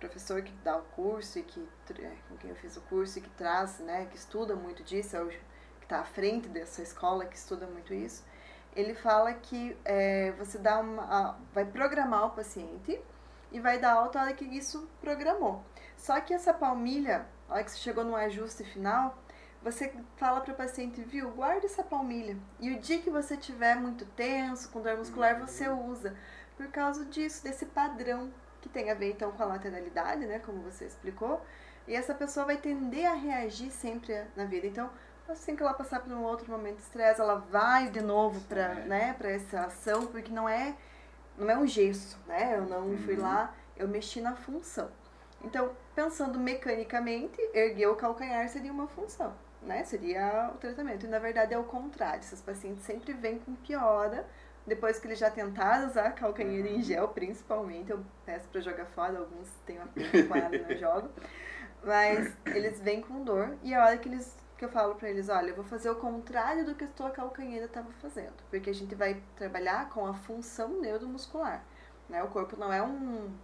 [0.00, 3.22] professor que dá o curso e que é, com quem eu fiz o curso e
[3.22, 5.38] que traz, né, que estuda muito disso, é o que
[5.82, 8.24] está à frente dessa escola que estuda muito isso.
[8.74, 12.98] Ele fala que é, você dá uma, vai programar o paciente
[13.52, 15.62] e vai dar alta a hora que isso programou.
[15.96, 19.18] Só que essa palmilha, a hora que você chegou no ajuste final,
[19.62, 22.38] você fala para o paciente, viu, guarda essa palmilha.
[22.58, 26.16] E o dia que você tiver muito tenso, com dor muscular, você usa.
[26.56, 30.60] Por causa disso, desse padrão que tem a ver então com a lateralidade, né, como
[30.62, 31.40] você explicou.
[31.88, 34.66] E essa pessoa vai tender a reagir sempre na vida.
[34.66, 34.90] Então,
[35.28, 38.74] assim que ela passar por um outro momento de estresse, ela vai de novo para,
[38.74, 40.76] né, para essa ação, porque não é
[41.36, 42.56] não é um gesso, né?
[42.56, 43.22] Eu não fui Uhum.
[43.22, 44.90] lá, eu mexi na função.
[45.42, 49.84] Então, pensando mecanicamente, erguer o calcanhar seria uma função, né?
[49.84, 51.06] Seria o tratamento.
[51.06, 52.20] E na verdade é o contrário.
[52.20, 54.26] Esses pacientes sempre vêm com piora
[54.66, 57.90] depois que eles já tentaram usar calcanhar em gel, principalmente.
[57.90, 61.10] Eu peço para jogar fora, alguns têm uma pena com ela e não jogam.
[61.82, 65.30] Mas eles vêm com dor e a hora que eles que eu falo para eles,
[65.30, 68.74] olha, eu vou fazer o contrário do que a tua calcanheira estava fazendo, porque a
[68.74, 71.64] gente vai trabalhar com a função neuromuscular,
[72.10, 72.22] né?
[72.22, 73.34] O corpo não é um,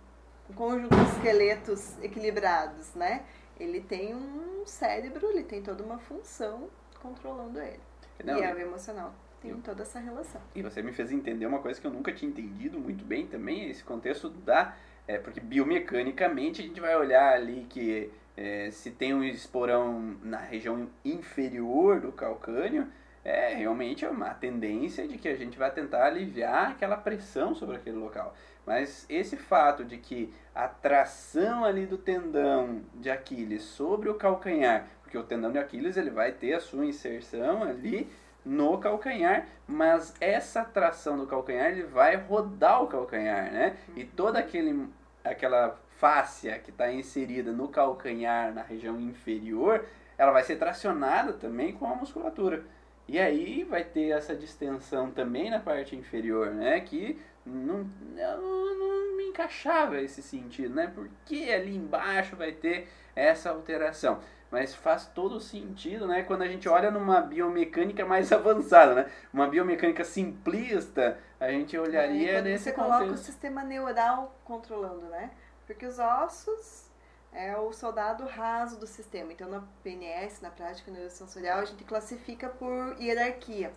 [0.51, 3.25] um conjunto de esqueletos equilibrados, né?
[3.59, 6.69] Ele tem um cérebro, ele tem toda uma função
[7.01, 7.81] controlando ele.
[8.23, 10.41] Não, e é o emocional tem eu- toda essa relação.
[10.55, 13.71] E você me fez entender uma coisa que eu nunca tinha entendido muito bem também,
[13.71, 14.75] esse contexto da.
[15.09, 20.39] É, porque biomecanicamente a gente vai olhar ali que é, se tem um esporão na
[20.39, 22.89] região inferior do calcânio,
[23.25, 27.77] é realmente é uma tendência de que a gente vai tentar aliviar aquela pressão sobre
[27.77, 28.35] aquele local.
[28.65, 34.87] Mas esse fato de que a tração ali do tendão de Aquiles sobre o calcanhar,
[35.03, 38.09] porque o tendão de Aquiles ele vai ter a sua inserção ali
[38.47, 43.77] no calcanhar, mas essa tração do calcanhar ele vai rodar o calcanhar, né?
[43.97, 44.89] E toda aquele
[45.25, 49.85] aquela fáscia que está inserida no calcanhar na região inferior,
[50.17, 52.65] ela vai ser tracionada também com a musculatura.
[53.09, 56.81] E aí vai ter essa distensão também na parte inferior, né?
[56.81, 60.93] Que não, não, não me encaixava esse sentido, né?
[60.95, 64.21] Porque ali embaixo vai ter essa alteração.
[64.51, 66.23] Mas faz todo sentido, né?
[66.23, 69.11] Quando a gente olha numa biomecânica mais avançada, né?
[69.33, 73.25] Uma biomecânica simplista, a gente olharia É, nesse você coloca o contexto.
[73.25, 75.31] sistema neural controlando, né?
[75.67, 76.87] Porque os ossos,
[77.33, 79.33] é o soldado raso do sistema.
[79.33, 83.73] Então, na PNS, na prática neurosensorial, a gente classifica por hierarquia.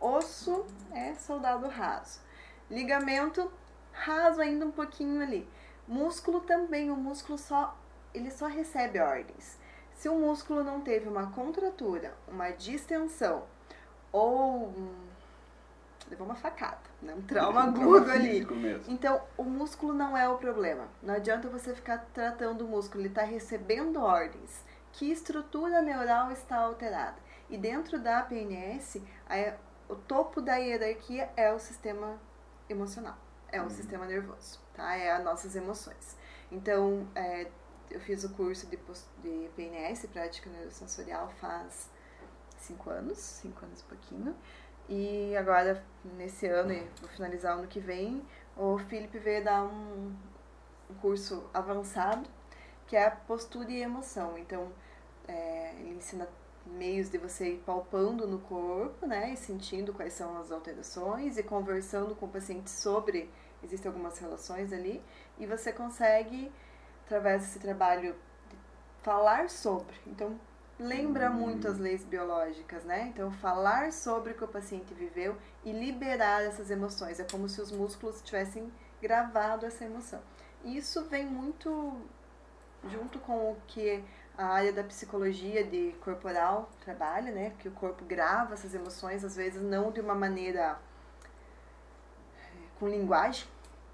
[0.00, 2.20] Osso é soldado raso.
[2.70, 3.50] Ligamento,
[3.92, 5.48] raso ainda um pouquinho ali.
[5.86, 7.76] Músculo também, o músculo só
[8.12, 9.57] ele só recebe ordens.
[9.98, 13.42] Se o músculo não teve uma contratura, uma distensão
[14.12, 14.72] ou
[16.08, 17.12] levou uma facada, né?
[17.12, 18.46] um trauma agudo ali.
[18.86, 20.86] Então, o músculo não é o problema.
[21.02, 24.64] Não adianta você ficar tratando o músculo, ele está recebendo ordens.
[24.92, 27.16] Que estrutura neural está alterada?
[27.50, 29.54] E dentro da PNS, a,
[29.92, 32.20] o topo da hierarquia é o sistema
[32.68, 33.18] emocional,
[33.50, 33.70] é o uhum.
[33.70, 34.94] sistema nervoso, tá?
[34.94, 36.16] É as nossas emoções.
[36.52, 37.48] Então, é,
[37.90, 38.76] eu fiz o curso de,
[39.22, 41.90] de PNS, Prática Neurosensorial, faz
[42.58, 44.36] cinco anos, cinco anos e pouquinho.
[44.88, 45.84] E agora,
[46.16, 48.22] nesse ano, e vou finalizar ano que vem,
[48.56, 50.16] o Felipe veio dar um,
[50.90, 52.28] um curso avançado,
[52.86, 54.38] que é a postura e emoção.
[54.38, 54.72] Então,
[55.26, 56.26] é, ele ensina
[56.66, 61.42] meios de você ir palpando no corpo, né, e sentindo quais são as alterações e
[61.42, 63.30] conversando com o paciente sobre,
[63.62, 65.02] existem algumas relações ali,
[65.38, 66.52] e você consegue
[67.08, 68.14] através desse trabalho,
[69.02, 69.96] falar sobre.
[70.06, 70.38] Então,
[70.78, 71.34] lembra hum.
[71.34, 73.08] muito as leis biológicas, né?
[73.08, 77.18] Então, falar sobre o que o paciente viveu e liberar essas emoções.
[77.18, 80.20] É como se os músculos tivessem gravado essa emoção.
[80.62, 81.96] Isso vem muito
[82.90, 84.04] junto com o que
[84.36, 87.54] a área da psicologia de corporal trabalha, né?
[87.58, 90.78] Que o corpo grava essas emoções, às vezes não de uma maneira
[92.34, 93.46] eh, com linguagem,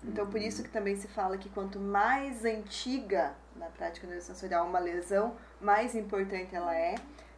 [0.09, 4.79] então, por isso que também se fala que quanto mais antiga na prática neurosensorial uma
[4.79, 6.97] lesão, mais importante ela é.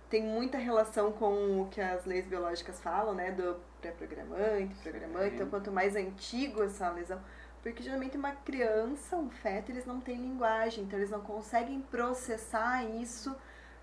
[0.09, 3.33] Tem muita relação com o que as leis biológicas falam, né?
[3.33, 5.35] Do pré-programante, programante.
[5.35, 7.21] Então, quanto mais antigo essa lesão...
[7.63, 10.85] Porque, geralmente, uma criança, um feto, eles não têm linguagem.
[10.85, 13.35] Então, eles não conseguem processar isso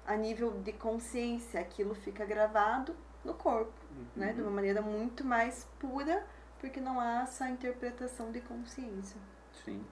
[0.08, 1.60] a nível de consciência.
[1.60, 4.06] Aquilo fica gravado no corpo, uhum.
[4.15, 4.32] né?
[4.32, 6.26] De uma maneira muito mais pura
[6.63, 9.19] porque não há essa interpretação de consciência.
[9.65, 9.84] Sim,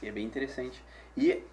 [0.00, 0.80] e é bem interessante.
[1.16, 1.44] E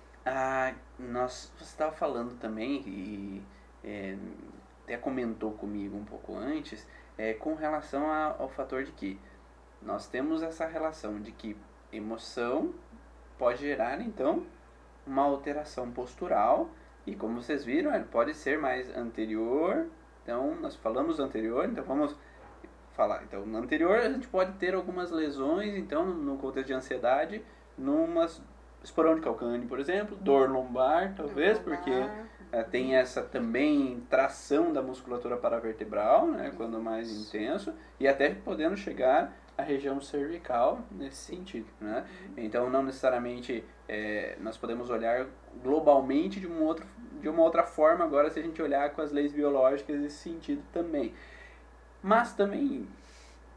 [1.00, 3.44] nós, você estava falando também, e
[3.84, 4.16] é,
[4.84, 9.20] até comentou comigo um pouco antes, é, com relação a, ao fator de que
[9.82, 11.58] nós temos essa relação de que
[11.92, 12.72] emoção
[13.40, 14.46] pode gerar, então,
[15.08, 16.70] uma alteração postural,
[17.04, 19.88] e como vocês viram, pode ser mais anterior,
[20.22, 22.16] então nós falamos anterior, então vamos
[22.96, 23.24] falar.
[23.24, 27.44] Então, no anterior a gente pode ter algumas lesões, então, no contexto de ansiedade,
[27.78, 28.42] numas
[28.84, 31.92] esporão de calcâneo, por exemplo, dor lombar, talvez, porque
[32.52, 38.78] é, tem essa também tração da musculatura paravertebral, né, quando mais intenso, e até podendo
[38.78, 42.06] chegar à região cervical nesse sentido, né?
[42.28, 42.34] Uhum.
[42.38, 45.28] Então, não necessariamente é, nós podemos olhar
[45.64, 46.86] globalmente de, um outro,
[47.22, 50.62] de uma outra forma agora se a gente olhar com as leis biológicas nesse sentido
[50.74, 51.14] também.
[52.06, 52.88] Mas também,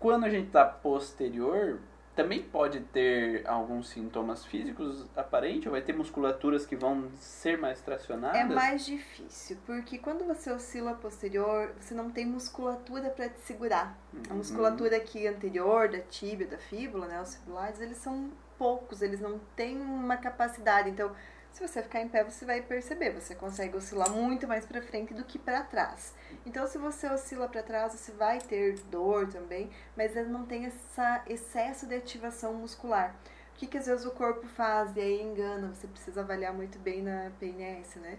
[0.00, 1.78] quando a gente está posterior,
[2.16, 7.82] também pode ter alguns sintomas físicos aparentes, ou vai ter musculaturas que vão ser mais
[7.82, 8.40] tracionadas?
[8.40, 13.98] É mais difícil, porque quando você oscila posterior, você não tem musculatura para te segurar.
[14.14, 14.22] Uhum.
[14.30, 19.20] A musculatura aqui anterior, da tíbia, da fíbula, né, os fibulares, eles são poucos, eles
[19.20, 20.88] não têm uma capacidade.
[20.88, 21.14] Então,
[21.52, 25.12] se você ficar em pé, você vai perceber, você consegue oscilar muito mais para frente
[25.12, 26.14] do que para trás.
[26.46, 30.78] Então, se você oscila para trás, você vai ter dor também, mas não tem esse
[31.26, 33.14] excesso de ativação muscular.
[33.52, 36.78] O que, que às vezes o corpo faz e aí engana, você precisa avaliar muito
[36.78, 38.18] bem na PNS, né?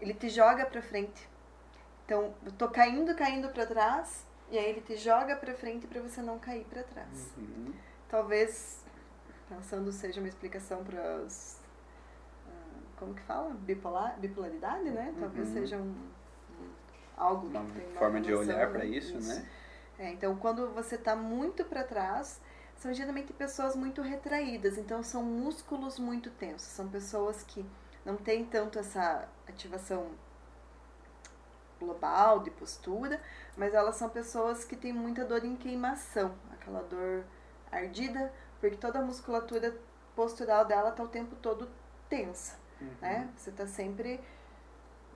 [0.00, 1.28] Ele te joga para frente.
[2.06, 6.00] Então, eu tô caindo, caindo para trás, e aí ele te joga para frente para
[6.00, 7.30] você não cair para trás.
[7.36, 7.74] Uhum.
[8.08, 8.82] Talvez,
[9.48, 11.59] pensando seja uma explicação para os
[13.00, 13.50] como que fala?
[13.54, 15.14] Bipolar, bipolaridade, né?
[15.18, 15.54] Talvez uhum.
[15.54, 15.94] seja um,
[17.16, 17.64] algo uma
[17.98, 19.48] forma de olhar para isso, isso, né?
[19.98, 22.40] É, então, quando você está muito para trás,
[22.76, 27.64] são geralmente pessoas muito retraídas, então são músculos muito tensos, são pessoas que
[28.04, 30.08] não têm tanto essa ativação
[31.78, 33.20] global de postura,
[33.56, 37.24] mas elas são pessoas que têm muita dor em queimação, aquela dor
[37.72, 39.74] ardida, porque toda a musculatura
[40.14, 41.68] postural dela está o tempo todo
[42.08, 42.90] tensa uhum.
[43.00, 43.28] né?
[43.36, 44.20] Você está sempre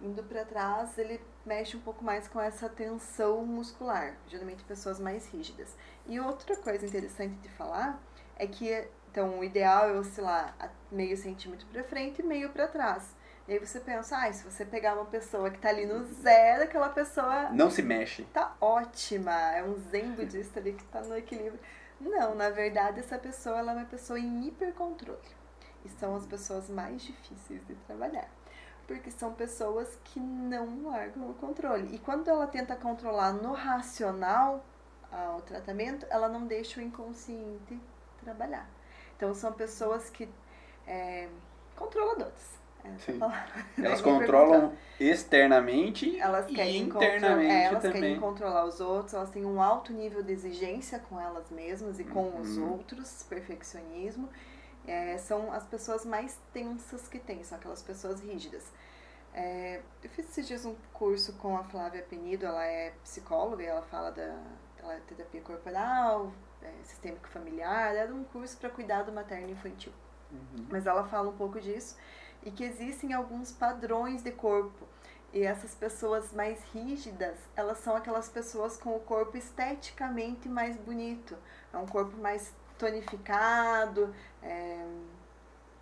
[0.02, 5.26] indo para trás, ele mexe um pouco mais com essa tensão muscular, geralmente pessoas mais
[5.28, 5.74] rígidas.
[6.06, 8.00] E outra coisa interessante de falar
[8.36, 10.56] é que então o ideal é oscilar
[10.90, 13.14] meio centímetro para frente e meio para trás.
[13.46, 16.64] E aí você pensa, ah, se você pegar uma pessoa que está ali no zero,
[16.64, 18.24] aquela pessoa não se mexe.
[18.32, 21.60] Tá ótima, é um zen budista ali que está no equilíbrio.
[22.00, 25.43] Não, na verdade essa pessoa ela é uma pessoa em hipercontrole.
[25.84, 28.28] E são as pessoas mais difíceis de trabalhar.
[28.86, 31.94] Porque são pessoas que não largam o controle.
[31.94, 34.64] E quando ela tenta controlar no racional
[35.36, 37.80] o tratamento, ela não deixa o inconsciente
[38.22, 38.68] trabalhar.
[39.16, 40.28] Então são pessoas que
[40.86, 41.28] é,
[41.76, 42.54] controladoras.
[42.98, 43.18] Sim.
[43.82, 48.00] Elas controlam externamente elas e internamente é, elas também.
[48.00, 52.04] querem controlar os outros, elas têm um alto nível de exigência com elas mesmas e
[52.04, 52.40] com uhum.
[52.42, 54.28] os outros, perfeccionismo.
[54.86, 58.64] É, são as pessoas mais tensas que tem, são aquelas pessoas rígidas.
[59.32, 63.66] É, eu fiz esses dias um curso com a Flávia Penido, ela é psicóloga e
[63.66, 64.38] ela fala da
[64.84, 66.30] ela é terapia corporal,
[66.62, 69.92] é, sistêmico familiar, era um curso para cuidado materno infantil.
[70.30, 70.66] Uhum.
[70.70, 71.96] Mas ela fala um pouco disso
[72.42, 74.86] e que existem alguns padrões de corpo.
[75.32, 81.36] E essas pessoas mais rígidas, elas são aquelas pessoas com o corpo esteticamente mais bonito.
[81.72, 84.86] É um corpo mais tonificado, é,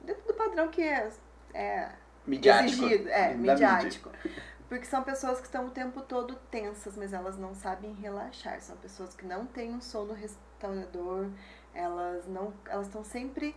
[0.01, 1.11] dentro do padrão que é,
[1.55, 1.89] é
[2.27, 2.85] midiático.
[2.85, 3.09] exigido.
[3.09, 4.11] É, midiático.
[4.69, 8.59] Porque são pessoas que estão o tempo todo tensas, mas elas não sabem relaxar.
[8.63, 11.29] São pessoas que não têm um sono restaurador,
[11.75, 13.55] elas não elas estão sempre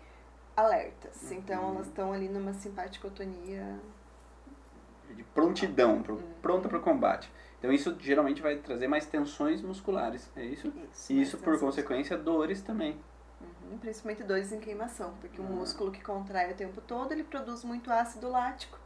[0.58, 1.22] alertas.
[1.24, 1.38] Uhum.
[1.38, 3.80] Então elas estão ali numa simpaticotonia.
[5.10, 6.20] De prontidão, uhum.
[6.42, 7.32] pronta para o combate.
[7.60, 10.74] Então isso geralmente vai trazer mais tensões musculares, é isso?
[10.92, 11.14] Isso.
[11.14, 13.00] E isso por consequência dores também.
[13.70, 13.78] Uhum.
[13.78, 15.48] Principalmente dores em queimação, porque uhum.
[15.48, 18.78] um músculo que contrai o tempo todo, ele produz muito ácido lático.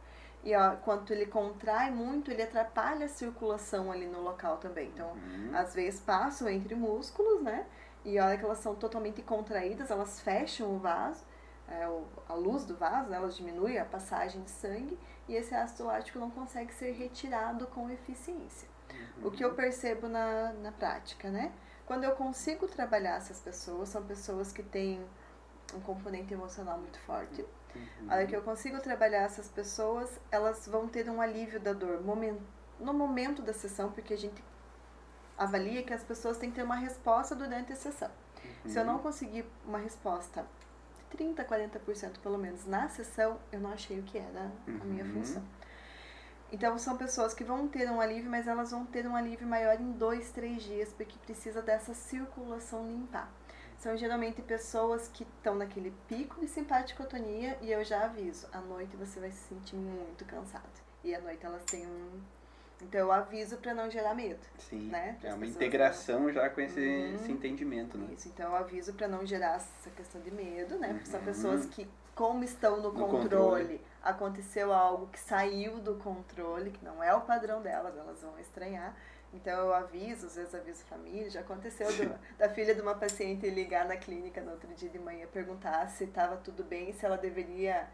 [0.42, 4.88] E ó, quando ele contrai muito, ele atrapalha a circulação ali no local também.
[4.88, 5.50] Então, uhum.
[5.54, 7.66] às vezes passam entre músculos, né?
[8.04, 11.22] E a hora que elas são totalmente contraídas, elas fecham o vaso
[11.70, 11.88] é,
[12.28, 16.18] a luz do vaso, né, ela diminui a passagem de sangue e esse ácido lático
[16.18, 18.68] não consegue ser retirado com eficiência.
[18.92, 19.28] Uhum.
[19.28, 21.52] O que eu percebo na, na prática, né?
[21.90, 25.04] Quando eu consigo trabalhar essas pessoas, são pessoas que têm
[25.74, 27.44] um componente emocional muito forte.
[27.74, 28.06] Uhum.
[28.08, 32.00] A hora que eu consigo trabalhar essas pessoas, elas vão ter um alívio da dor
[32.78, 34.40] no momento da sessão, porque a gente
[35.36, 38.10] avalia que as pessoas têm que ter uma resposta durante a sessão.
[38.44, 38.70] Uhum.
[38.70, 39.02] Se eu não uhum.
[39.02, 40.46] conseguir uma resposta
[41.10, 45.14] 30, 40% pelo menos na sessão, eu não achei o que era a minha uhum.
[45.14, 45.42] função.
[46.52, 49.80] Então são pessoas que vão ter um alívio, mas elas vão ter um alívio maior
[49.80, 53.32] em dois, três dias, porque precisa dessa circulação limpar.
[53.78, 58.96] São geralmente pessoas que estão naquele pico de simpaticotonia e eu já aviso, à noite
[58.96, 60.68] você vai se sentir muito cansado.
[61.02, 62.20] E à noite elas têm um
[62.82, 64.40] então eu aviso para não gerar medo.
[64.58, 64.88] Sim.
[64.88, 65.16] Né?
[65.22, 66.32] É uma integração não...
[66.32, 67.14] já com esse, uhum.
[67.14, 68.08] esse, entendimento, né?
[68.16, 70.94] Isso, então eu aviso para não gerar essa questão de medo, né?
[70.94, 71.26] Porque são uhum.
[71.26, 71.86] pessoas que,
[72.20, 77.14] como estão no, no controle, controle, aconteceu algo que saiu do controle, que não é
[77.14, 78.94] o padrão delas, elas vão estranhar.
[79.32, 81.30] Então eu aviso, às vezes aviso a família.
[81.30, 84.98] Já aconteceu do, da filha de uma paciente ligar na clínica no outro dia de
[84.98, 87.88] manhã perguntar se estava tudo bem, se ela deveria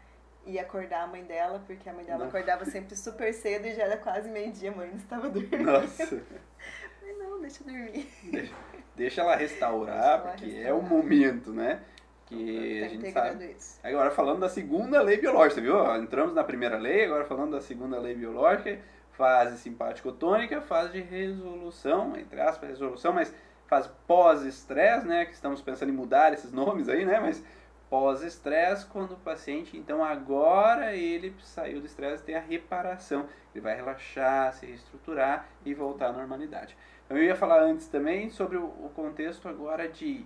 [0.45, 2.27] e acordar a mãe dela, porque a mãe dela não.
[2.27, 5.63] acordava sempre super cedo e já era quase meio-dia, a mãe não estava dormindo.
[5.63, 6.21] Nossa.
[7.01, 8.11] Mas não, deixa eu dormir.
[8.29, 8.55] Deixa,
[8.93, 10.69] deixa ela restaurar, deixa ela porque restaurar.
[10.69, 11.81] é o momento, né?
[12.27, 13.55] Que tá a gente sabe.
[13.83, 15.95] Agora falando da segunda lei biológica, viu?
[15.95, 18.79] Entramos na primeira lei, agora falando da segunda lei biológica,
[19.13, 23.33] fase simpático-tônica, fase de resolução, entre aspas, resolução, mas
[23.65, 25.25] fase pós-estresse, né?
[25.25, 27.19] Que estamos pensando em mudar esses nomes aí, né?
[27.19, 27.41] Mas
[27.89, 33.25] pós-estresse, quando o paciente, então agora ele saiu do estresse, tem a reparação.
[33.55, 36.77] Ele vai relaxar, se reestruturar e voltar à normalidade.
[37.05, 40.25] Então, eu ia falar antes também sobre o contexto agora de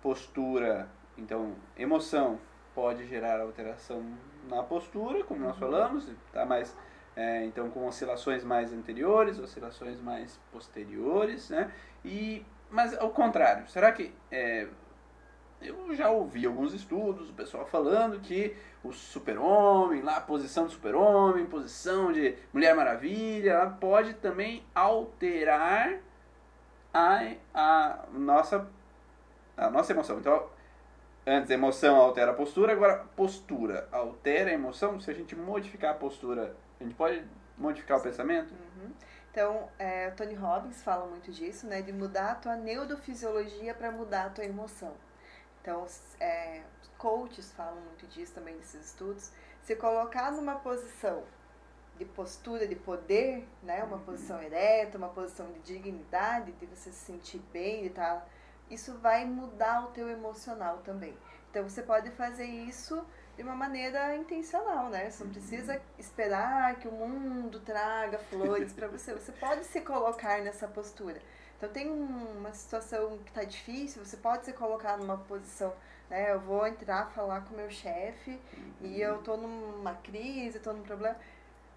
[0.00, 0.88] postura.
[1.16, 2.38] Então, emoção
[2.74, 4.04] pode gerar alteração
[4.48, 6.76] na postura, como nós falamos, tá mais
[7.16, 11.72] é, então com oscilações mais anteriores, oscilações mais posteriores, né?
[12.04, 14.66] E mas ao contrário, será que é,
[15.62, 21.46] eu já ouvi alguns estudos, o pessoal falando que o super-homem, lá posição do super-homem,
[21.46, 26.00] posição de Mulher Maravilha, ela pode também alterar
[26.92, 28.68] a, a, nossa,
[29.56, 30.18] a nossa emoção.
[30.18, 30.48] Então,
[31.26, 35.00] antes emoção altera a postura, agora postura altera a emoção.
[35.00, 37.24] Se a gente modificar a postura, a gente pode
[37.56, 38.52] modificar o pensamento?
[38.52, 38.92] Uhum.
[39.30, 41.82] Então, é, Tony Robbins fala muito disso, né?
[41.82, 44.92] De mudar a tua neurofisiologia para mudar a tua emoção.
[45.60, 45.86] Então,
[46.20, 46.62] é,
[46.98, 49.32] coaches falam muito disso também nesses estudos.
[49.62, 51.24] Se colocar numa posição
[51.98, 54.04] de postura de poder, né, uma uhum.
[54.04, 58.28] posição ereta, uma posição de dignidade, de você se sentir bem, e tal,
[58.70, 61.16] isso vai mudar o teu emocional também.
[61.50, 63.04] Então você pode fazer isso
[63.36, 65.10] de uma maneira intencional, né?
[65.10, 69.12] Você não precisa esperar que o mundo traga flores para você.
[69.12, 71.20] Você pode se colocar nessa postura.
[71.56, 75.72] Então tem uma situação que está difícil, você pode se colocar numa posição,
[76.10, 76.32] né?
[76.32, 78.40] Eu vou entrar falar com meu chefe
[78.80, 81.16] e eu tô numa crise, tô num problema.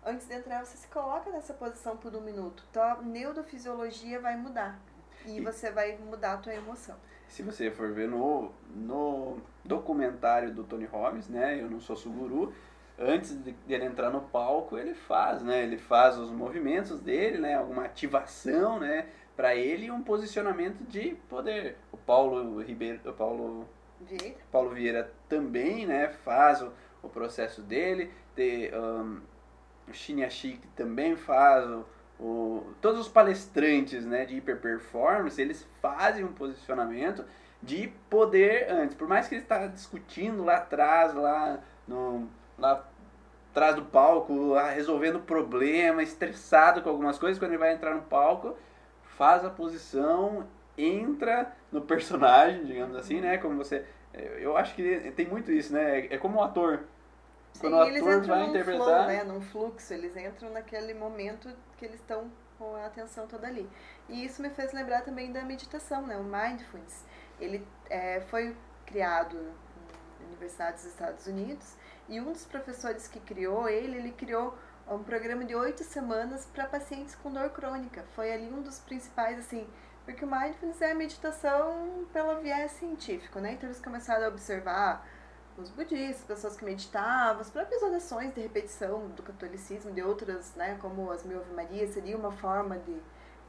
[0.05, 2.63] Antes de entrar, você se coloca nessa posição por um minuto.
[2.69, 4.79] Então a neurofisiologia vai mudar
[5.27, 6.95] e, e você vai mudar a tua emoção.
[7.27, 11.61] Se você for ver no, no documentário do Tony Robbins, né?
[11.61, 12.53] Eu não sou suguru,
[12.97, 15.63] antes de ele entrar no palco, ele faz, né?
[15.63, 17.55] Ele faz os movimentos dele, né?
[17.55, 19.07] Alguma ativação, né?
[19.35, 21.77] Para ele um posicionamento de poder.
[21.91, 23.67] O Paulo Ribeiro, o Paulo
[24.01, 26.09] Vieira, Paulo Vieira também, né?
[26.09, 26.71] Faz o,
[27.03, 28.11] o processo dele.
[28.33, 29.21] Tem, um,
[29.87, 31.85] o Shinyashik também faz o,
[32.19, 37.23] o, todos os palestrantes né, de hiperperformance, eles fazem um posicionamento
[37.61, 38.95] de poder antes.
[38.95, 42.85] Por mais que ele está discutindo lá atrás, lá no, lá
[43.51, 48.03] atrás do palco, lá resolvendo problema, estressado com algumas coisas, quando ele vai entrar no
[48.03, 48.55] palco,
[49.17, 50.47] faz a posição,
[50.77, 53.37] entra no personagem, digamos assim, né?
[53.37, 53.83] Como você.
[54.13, 56.07] Eu acho que tem muito isso, né?
[56.09, 56.81] É como um ator.
[57.59, 58.85] Quando Sim, o ator vai interpretar.
[58.85, 59.23] Flow, né?
[59.23, 63.69] Num fluxo, eles entram naquele momento que eles estão com a atenção toda ali.
[64.09, 66.17] E isso me fez lembrar também da meditação, né?
[66.17, 67.05] O Mindfulness.
[67.39, 68.55] Ele é, foi
[68.85, 69.35] criado
[70.19, 71.75] na Universidade dos Estados Unidos
[72.09, 74.57] e um dos professores que criou ele, ele criou
[74.89, 78.03] um programa de oito semanas para pacientes com dor crônica.
[78.15, 79.67] Foi ali um dos principais, assim,
[80.05, 83.53] porque o Mindfulness é a meditação pelo viés científico, né?
[83.53, 85.05] Então eles começaram a observar
[85.57, 90.77] os budistas, pessoas que meditavam, as próprias orações de repetição do catolicismo, de outras, né,
[90.79, 93.01] como as mil ave Maria, seria uma forma de,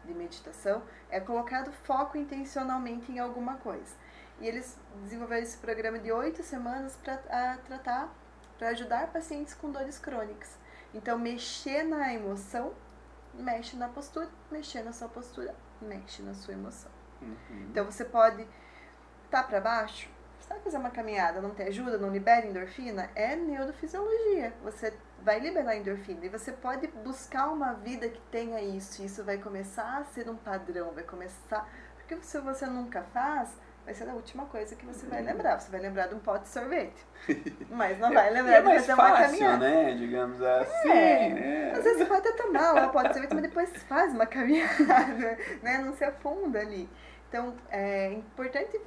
[0.05, 3.95] de meditação, é colocado foco intencionalmente em alguma coisa.
[4.41, 7.17] E eles desenvolveram esse programa de oito semanas para
[7.59, 8.13] tratar
[8.59, 10.59] para ajudar pacientes com dores crônicas.
[10.93, 12.75] Então, mexer na emoção,
[13.33, 16.91] mexe na postura, mexer na sua postura, mexe na sua emoção.
[17.23, 17.69] Uhum.
[17.71, 18.43] Então, você pode
[19.25, 20.11] estar tá para baixo,
[20.49, 23.11] sabe fazer uma caminhada, não te ajuda, não libera endorfina?
[23.15, 24.55] É neurofisiologia.
[24.65, 29.05] Você vai liberar endorfina e você pode buscar uma vida que tenha isso.
[29.05, 31.69] Isso vai começar a ser um padrão, vai começar.
[31.97, 33.51] Porque se você nunca faz,
[33.85, 35.61] vai ser a última coisa que você vai lembrar.
[35.61, 37.07] Você vai lembrar de um pote de sorvete.
[37.69, 39.59] Mas não vai lembrar é, é de fazer uma caminhada.
[39.59, 39.95] né?
[39.95, 40.89] Digamos assim.
[40.89, 41.29] É.
[41.29, 41.73] Né?
[41.73, 45.39] Às vezes você pode até tomar o pote de sorvete, mas depois faz uma caminhada,
[45.63, 45.79] né?
[45.85, 46.89] Não se afunda ali.
[47.29, 48.81] Então, é importante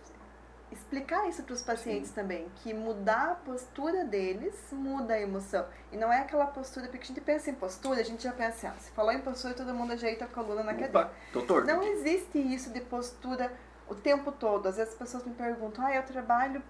[0.71, 2.15] explicar isso para os pacientes Sim.
[2.15, 5.65] também, que mudar a postura deles muda a emoção.
[5.91, 8.69] E não é aquela postura, porque a gente pensa em postura, a gente já pensa
[8.69, 11.11] ah, se falou em postura, todo mundo ajeita a coluna na Opa, cadeira.
[11.33, 11.65] Doutor.
[11.65, 13.51] Não existe isso de postura
[13.87, 14.67] o tempo todo.
[14.67, 16.63] Às vezes as pessoas me perguntam, ah, eu trabalho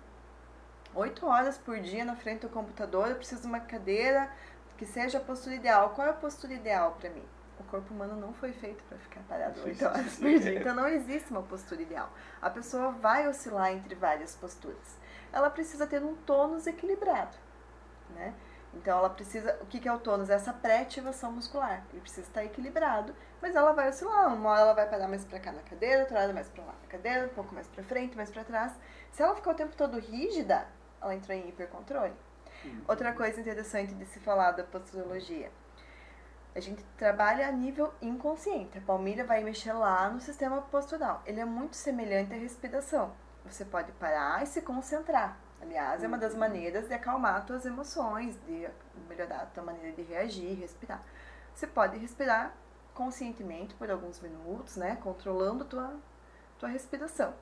[0.96, 4.30] oito horas por dia na frente do computador, eu preciso de uma cadeira
[4.78, 5.92] que seja a postura ideal.
[5.92, 7.24] Qual é a postura ideal para mim?
[7.62, 10.88] O corpo humano não foi feito para ficar parado oito horas por dia, então não
[10.88, 12.12] existe uma postura ideal.
[12.42, 14.98] A pessoa vai oscilar entre várias posturas.
[15.32, 17.38] Ela precisa ter um tônus equilibrado,
[18.16, 18.34] né?
[18.74, 20.30] Então ela precisa, o que, que é o tônus?
[20.30, 21.84] Essa pré-ativação muscular.
[21.92, 24.34] Ele precisa estar equilibrado, mas ela vai oscilar.
[24.34, 26.74] Uma hora ela vai parar mais para cá na cadeira, outra hora mais para lá
[26.82, 28.74] na cadeira, um pouco mais para frente, mais para trás.
[29.12, 30.66] Se ela ficar o tempo todo rígida,
[31.00, 32.14] ela entra em hipercontrole.
[32.88, 35.52] Outra coisa interessante de se falar da posturologia.
[36.54, 38.78] A gente trabalha a nível inconsciente.
[38.78, 41.22] A palmilha vai mexer lá no sistema postural.
[41.26, 43.14] Ele é muito semelhante à respiração.
[43.46, 45.38] Você pode parar e se concentrar.
[45.62, 48.68] Aliás, é uma das maneiras de acalmar suas emoções, de
[49.08, 51.04] melhorar a tua maneira de reagir, respirar.
[51.54, 52.54] Você pode respirar
[52.94, 55.94] conscientemente por alguns minutos, né, controlando tua
[56.62, 57.34] tua respiração.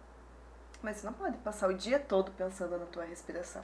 [0.81, 3.61] Mas você não pode passar o dia todo pensando na tua respiração.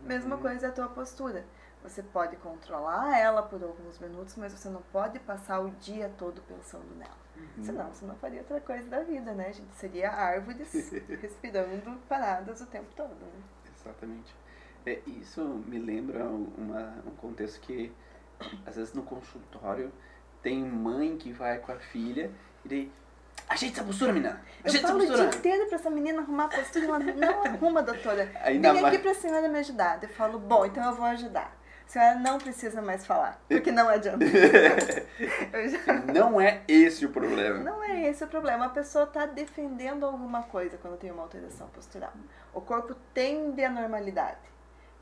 [0.00, 0.42] Mesma uhum.
[0.42, 1.46] coisa é a tua postura.
[1.82, 6.42] Você pode controlar ela por alguns minutos, mas você não pode passar o dia todo
[6.42, 7.16] pensando nela.
[7.36, 7.64] Uhum.
[7.64, 9.48] Senão você não faria outra coisa da vida, né?
[9.48, 10.72] A gente seria árvores
[11.22, 13.42] respirando paradas o tempo todo, né?
[13.76, 14.34] Exatamente.
[14.84, 17.92] É, isso me lembra uma, um contexto que,
[18.66, 19.92] às vezes, no consultório,
[20.42, 22.30] tem mãe que vai com a filha
[22.64, 22.92] e daí.
[23.48, 24.42] Ajeita essa postura, menina!
[24.64, 25.28] Ajeita eu falo essa postura!
[25.28, 28.30] o dia inteiro pra essa menina arrumar a postura e ela não arruma, doutora.
[28.42, 28.94] Ainda Vem mais...
[28.94, 30.02] aqui pra senhora me ajudar.
[30.02, 31.57] Eu falo, bom, então eu vou ajudar.
[31.88, 34.22] A senhora não precisa mais falar, porque não adianta.
[34.28, 35.94] já...
[36.12, 37.60] Não é esse o problema.
[37.60, 38.66] Não é esse o problema.
[38.66, 42.12] A pessoa está defendendo alguma coisa quando tem uma alteração postural.
[42.52, 44.36] O corpo tende à normalidade.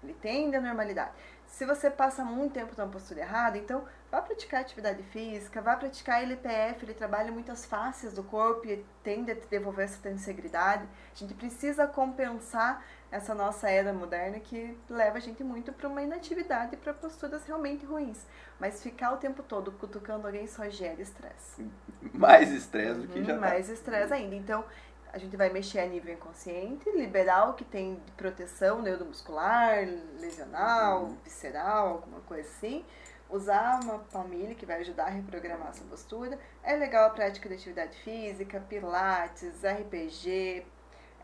[0.00, 1.10] Ele tende à normalidade.
[1.48, 6.22] se você passa muito tempo numa postura errada, então vá praticar atividade física, vá praticar
[6.22, 10.84] LPF, ele trabalha muitas faces do corpo e tende a devolver essa tensegridade.
[11.12, 16.02] A gente precisa compensar essa nossa era moderna que leva a gente muito para uma
[16.02, 18.26] inatividade e para posturas realmente ruins.
[18.58, 21.66] Mas ficar o tempo todo cutucando alguém só gera estresse.
[22.12, 23.46] Mais estresse do que já uhum, tá.
[23.48, 24.34] Mais estresse ainda.
[24.34, 24.64] Então,
[25.12, 29.86] a gente vai mexer a nível inconsciente, liberar o que tem de proteção neuromuscular,
[30.18, 31.16] lesional, uhum.
[31.22, 32.84] visceral, alguma coisa assim.
[33.30, 36.38] Usar uma palmilha que vai ajudar a reprogramar essa postura.
[36.62, 40.64] É legal a prática de atividade física, pilates, RPG,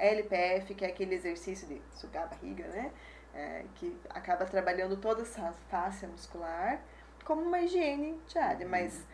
[0.05, 2.93] LPF, que é aquele exercício de sugar a barriga, né?
[3.35, 6.83] É, que acaba trabalhando toda essa face muscular
[7.25, 9.05] como uma higiene diária, mas uhum.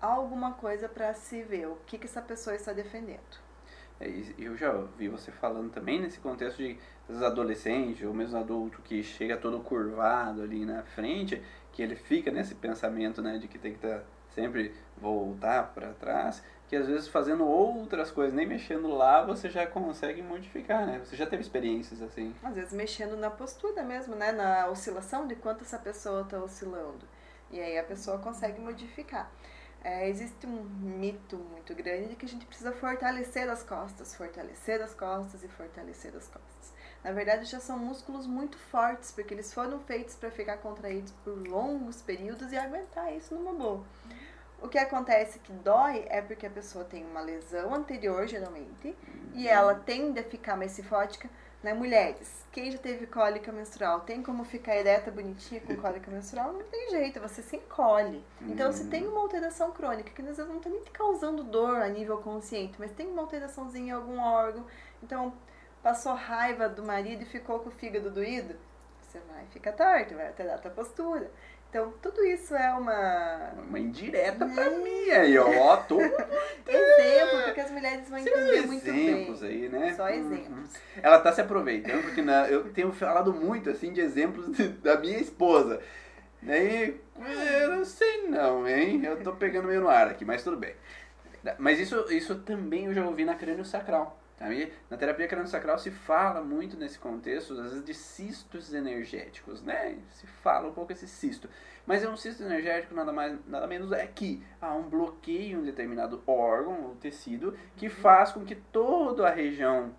[0.00, 3.46] há alguma coisa para se ver o que, que essa pessoa está defendendo.
[4.00, 6.78] É, eu já vi você falando também nesse contexto de
[7.08, 11.42] às adolescente ou mesmo adulto que chega todo curvado ali na frente,
[11.72, 14.04] que ele fica nesse pensamento né, de que tem que estar tá
[14.34, 19.66] sempre voltar para trás, que às vezes fazendo outras coisas, nem mexendo lá, você já
[19.66, 21.00] consegue modificar, né?
[21.04, 22.34] Você já teve experiências assim?
[22.42, 24.32] Às vezes mexendo na postura mesmo, né?
[24.32, 27.06] Na oscilação de quanto essa pessoa está oscilando.
[27.50, 29.30] E aí a pessoa consegue modificar.
[29.84, 34.82] É, existe um mito muito grande de que a gente precisa fortalecer as costas, fortalecer
[34.82, 36.72] as costas e fortalecer as costas.
[37.04, 41.38] Na verdade, já são músculos muito fortes, porque eles foram feitos para ficar contraídos por
[41.46, 43.84] longos períodos e aguentar isso numa boa.
[44.66, 48.96] O que acontece que dói é porque a pessoa tem uma lesão anterior, geralmente,
[49.32, 51.30] e ela tende a ficar mais cifótica
[51.66, 51.74] né?
[51.74, 56.52] Mulheres, quem já teve cólica menstrual, tem como ficar ereta, bonitinha com cólica menstrual?
[56.52, 58.24] Não tem jeito, você se encolhe.
[58.42, 61.88] Então, se tem uma alteração crônica, que às vezes não está nem causando dor a
[61.88, 64.64] nível consciente, mas tem uma alteraçãozinha em algum órgão,
[65.02, 65.32] então
[65.82, 68.54] passou raiva do marido e ficou com o fígado doído,
[69.16, 71.30] você vai ficar torto, vai alterar a tua postura.
[71.68, 73.50] Então, tudo isso é uma.
[73.68, 74.78] Uma indireta pra é.
[74.78, 75.76] mim aí, ó.
[75.78, 76.00] Tô...
[76.66, 79.08] Exemplo, porque as mulheres vão entender muito bem.
[79.08, 79.94] exemplos aí, né?
[79.94, 80.08] Só uhum.
[80.08, 80.74] exemplos.
[80.74, 81.02] Uhum.
[81.02, 84.96] Ela tá se aproveitando, porque na, eu tenho falado muito, assim, de exemplos de, da
[84.98, 85.80] minha esposa.
[86.46, 87.00] Aí,
[87.60, 89.04] eu não sei não, hein?
[89.04, 90.74] Eu tô pegando meio no ar aqui, mas tudo bem.
[91.58, 94.18] Mas isso, isso também eu já ouvi na crânio sacral.
[94.38, 94.70] Sabe?
[94.90, 99.98] Na terapia crânio-sacral se fala muito nesse contexto, às vezes, de cistos energéticos, né?
[100.10, 101.48] Se fala um pouco esse cisto.
[101.86, 105.60] Mas é um cisto energético nada mais, nada menos é que há um bloqueio em
[105.60, 109.94] um determinado órgão ou tecido que faz com que toda a região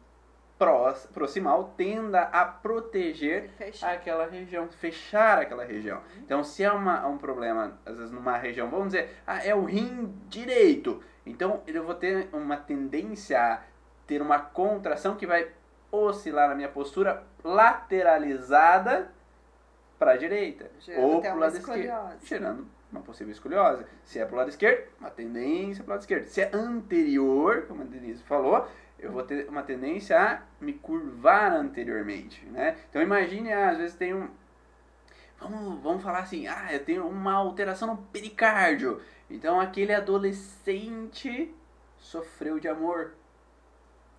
[1.14, 5.98] proximal tenda a proteger aquela região, fechar aquela região.
[5.98, 6.22] Uhum.
[6.24, 9.66] Então, se é uma, um problema, às vezes, numa região, vamos dizer, ah, é o
[9.66, 11.02] rim direito.
[11.26, 13.62] Então, eu vou ter uma tendência a
[14.08, 15.48] ter uma contração que vai
[15.92, 19.12] oscilar na minha postura lateralizada
[20.00, 23.86] para a direita gerando ou para o lado esquerdo, gerando uma possível escoliose.
[24.04, 26.26] Se é para o lado esquerdo, uma tendência para o lado esquerdo.
[26.26, 31.52] Se é anterior, como a Denise falou, eu vou ter uma tendência a me curvar
[31.52, 32.78] anteriormente, né?
[32.90, 34.30] Então imagine, ah, às vezes tem um
[35.40, 39.02] vamos, vamos falar assim, ah, eu tenho uma alteração no pericárdio.
[39.30, 41.54] Então aquele adolescente
[41.98, 43.14] sofreu de amor.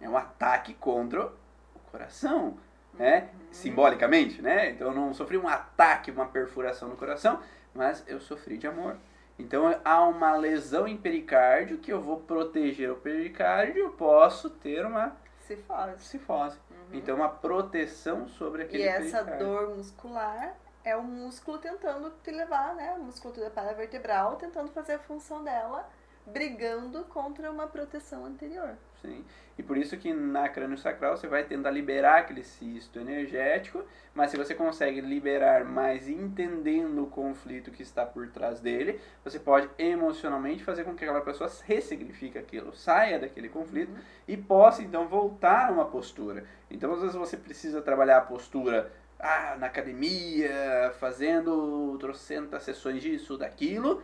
[0.01, 2.57] É um ataque contra o coração,
[2.95, 3.29] né?
[3.33, 3.47] Uhum.
[3.51, 4.71] Simbolicamente, né?
[4.71, 7.41] Então eu não sofri um ataque, uma perfuração no coração,
[7.75, 8.97] mas eu sofri de amor.
[9.39, 14.85] Então há uma lesão em pericárdio que eu vou proteger o pericárdio, eu posso ter
[14.85, 16.05] uma cifose.
[16.05, 16.59] cifose.
[16.71, 16.99] Uhum.
[16.99, 22.75] Então uma proteção sobre aquele E essa dor muscular é o músculo tentando te levar,
[22.75, 22.95] né?
[22.95, 25.89] A musculatura paravertebral tentando fazer a função dela
[26.33, 28.77] brigando contra uma proteção anterior.
[29.01, 29.25] Sim.
[29.57, 34.31] E por isso que na crânio sacral você vai tentar liberar aquele cisto energético, mas
[34.31, 39.69] se você consegue liberar mais entendendo o conflito que está por trás dele, você pode
[39.79, 43.99] emocionalmente fazer com que aquela pessoa ressignifique aquilo, saia daquele conflito uhum.
[44.27, 46.45] e possa então voltar a uma postura.
[46.71, 53.37] Então às vezes você precisa trabalhar a postura ah, na academia, fazendo trocentas sessões disso,
[53.37, 54.03] daquilo,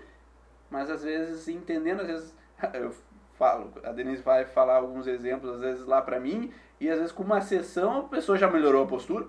[0.71, 2.35] mas às vezes entendendo, às vezes
[2.75, 2.95] eu
[3.35, 7.13] falo, a Denise vai falar alguns exemplos às vezes lá pra mim, e às vezes
[7.13, 9.27] com uma sessão a pessoa já melhorou a postura,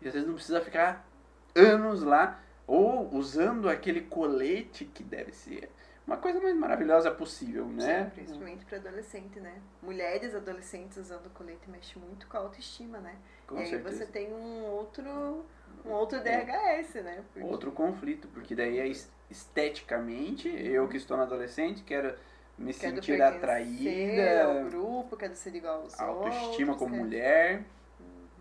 [0.00, 1.06] e às vezes não precisa ficar
[1.54, 5.70] anos lá, ou usando aquele colete que deve ser
[6.06, 8.04] uma coisa mais maravilhosa possível, né?
[8.04, 9.54] Sim, principalmente para adolescente, né?
[9.82, 13.16] Mulheres adolescentes usando colete mexe muito com a autoestima, né?
[13.46, 13.88] Com e certeza.
[13.88, 15.44] aí você tem um outro
[15.84, 17.24] um outro DHS, né?
[17.32, 17.46] Porque...
[17.46, 18.86] Outro conflito, porque daí é
[19.30, 22.14] esteticamente, eu que estou na adolescente, quero
[22.56, 24.44] me quero sentir atraída.
[24.44, 27.04] ao grupo, quero ser igual aos autoestima outros, como quero...
[27.04, 27.64] mulher.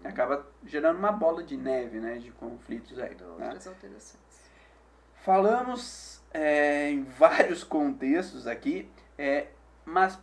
[0.03, 3.15] acaba gerando uma bola de neve, né, de conflitos aí.
[3.15, 3.45] Né?
[3.45, 4.23] Outras alterações.
[5.15, 9.47] Falamos é, em vários contextos aqui, é,
[9.85, 10.19] mas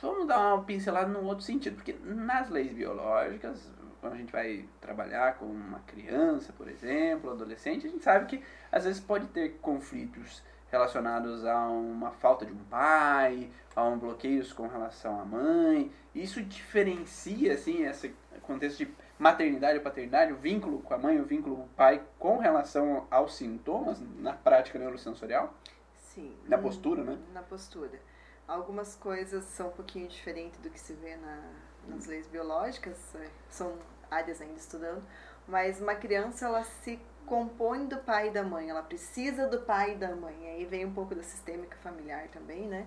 [0.00, 3.70] vamos dar uma pincelada num outro sentido, porque nas leis biológicas,
[4.00, 8.44] quando a gente vai trabalhar com uma criança, por exemplo, adolescente, a gente sabe que
[8.70, 14.52] às vezes pode ter conflitos relacionados a uma falta de um pai, a um bloqueios
[14.52, 15.92] com relação à mãe.
[16.14, 21.24] Isso diferencia assim esse contexto de maternidade e paternidade, o vínculo com a mãe, o
[21.24, 25.54] vínculo com o pai com relação aos sintomas na prática neurosensorial?
[25.94, 26.36] Sim.
[26.46, 27.18] Na postura, né?
[27.32, 28.00] Na postura.
[28.46, 31.50] Algumas coisas são um pouquinho diferentes do que se vê na,
[31.88, 33.78] nas leis biológicas, é, são
[34.10, 35.02] áreas ainda estudando,
[35.46, 39.92] mas uma criança ela se compõe do pai e da mãe, ela precisa do pai
[39.92, 40.36] e da mãe.
[40.50, 42.86] Aí vem um pouco da sistêmica familiar também, né?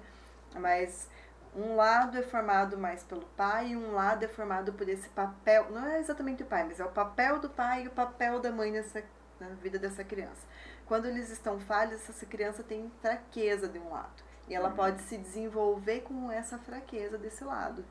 [0.55, 1.07] Mas
[1.55, 5.69] um lado é formado mais pelo pai e um lado é formado por esse papel,
[5.71, 8.51] não é exatamente o pai, mas é o papel do pai e o papel da
[8.51, 9.03] mãe nessa,
[9.39, 10.47] na vida dessa criança.
[10.85, 14.23] Quando eles estão falhos, essa criança tem fraqueza de um lado.
[14.47, 14.75] E ela uhum.
[14.75, 17.85] pode se desenvolver com essa fraqueza desse lado.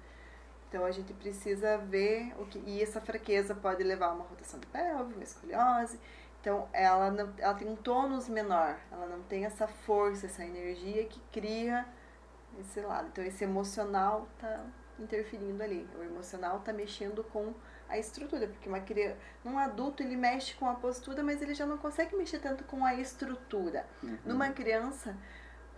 [0.68, 2.58] Então a gente precisa ver o que.
[2.66, 5.98] E essa fraqueza pode levar a uma rotação de pelve, uma escoliose.
[6.40, 11.04] Então ela, não, ela tem um tônus menor, ela não tem essa força, essa energia
[11.06, 11.86] que cria
[12.60, 13.08] esse lado.
[13.08, 14.64] Então esse emocional tá
[14.98, 15.88] interferindo ali.
[15.98, 17.54] O emocional tá mexendo com
[17.88, 21.64] a estrutura, porque uma criança, um adulto ele mexe com a postura, mas ele já
[21.64, 23.86] não consegue mexer tanto com a estrutura.
[24.02, 24.18] Uhum.
[24.26, 25.16] Numa criança,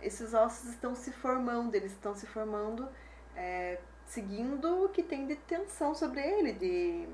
[0.01, 2.89] esses ossos estão se formando, eles estão se formando
[3.35, 3.79] é,
[4.11, 7.07] seguindo o que tem de tensão sobre ele, de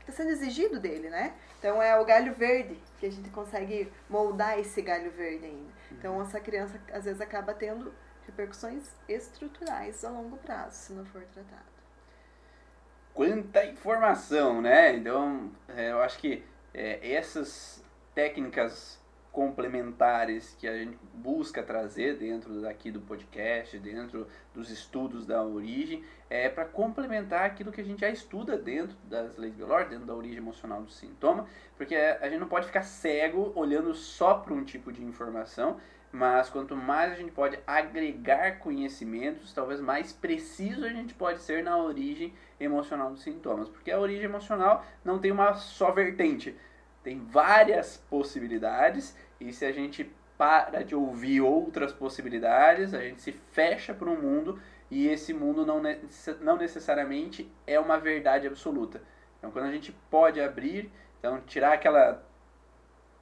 [0.00, 1.34] está sendo exigido dele, né?
[1.58, 5.72] Então é o galho verde que a gente consegue moldar esse galho verde ainda.
[5.90, 6.22] Então uhum.
[6.22, 7.92] essa criança às vezes acaba tendo
[8.26, 11.72] repercussões estruturais a longo prazo, se não for tratado.
[13.14, 14.94] Quanta informação, né?
[14.94, 16.44] Então, é, eu acho que
[16.74, 17.84] é, essas
[18.14, 19.01] técnicas
[19.32, 26.04] complementares que a gente busca trazer dentro daqui do podcast, dentro dos estudos da origem,
[26.28, 30.14] é para complementar aquilo que a gente já estuda dentro das leis biológicas, dentro da
[30.14, 34.62] origem emocional do sintoma, porque a gente não pode ficar cego olhando só para um
[34.62, 35.80] tipo de informação
[36.12, 41.64] mas quanto mais a gente pode agregar conhecimentos, talvez mais preciso a gente pode ser
[41.64, 46.54] na origem emocional dos sintomas, porque a origem emocional não tem uma só vertente,
[47.02, 53.32] tem várias possibilidades e se a gente para de ouvir outras possibilidades, a gente se
[53.32, 54.58] fecha para um mundo
[54.90, 55.80] e esse mundo não,
[56.40, 59.00] não necessariamente é uma verdade absoluta.
[59.38, 62.24] Então, quando a gente pode abrir, então tirar aquela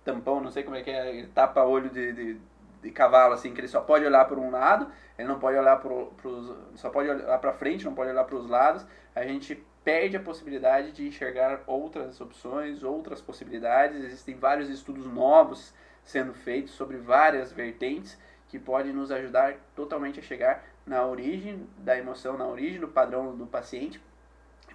[0.05, 2.41] tampão, não sei como é que é, tapa olho de, de
[2.83, 5.77] de cavalo, assim, que ele só pode olhar por um lado, ele não pode olhar
[5.77, 10.17] pros, só pode olhar para frente, não pode olhar para os lados, a gente perde
[10.17, 14.05] a possibilidade de enxergar outras opções, outras possibilidades.
[14.05, 15.75] Existem vários estudos novos
[16.05, 18.17] sendo feitos sobre várias vertentes
[18.47, 23.37] que podem nos ajudar totalmente a chegar na origem da emoção, na origem do padrão
[23.37, 24.01] do paciente,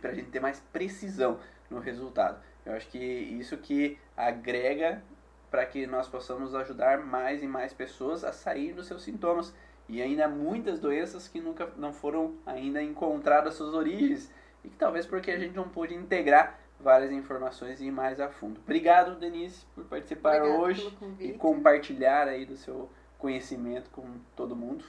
[0.01, 1.39] para a gente ter mais precisão
[1.69, 2.37] no resultado.
[2.65, 5.01] Eu acho que isso que agrega
[5.49, 9.53] para que nós possamos ajudar mais e mais pessoas a sair dos seus sintomas.
[9.87, 14.29] E ainda muitas doenças que nunca não foram ainda encontradas suas origens
[14.65, 18.29] e que talvez porque a gente não pôde integrar várias informações e ir mais a
[18.29, 18.59] fundo.
[18.61, 24.83] Obrigado, Denise, por participar Obrigado hoje e compartilhar aí do seu conhecimento com todo mundo.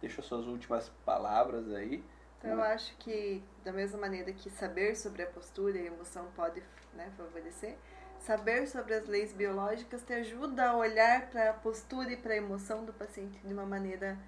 [0.00, 2.04] Deixa suas últimas palavras aí.
[2.38, 6.26] Então, eu acho que da mesma maneira que saber sobre a postura e a emoção
[6.36, 6.62] pode
[6.92, 7.76] né, favorecer,
[8.24, 12.36] Saber sobre as leis biológicas te ajuda a olhar para a postura e para a
[12.38, 14.18] emoção do paciente de uma maneira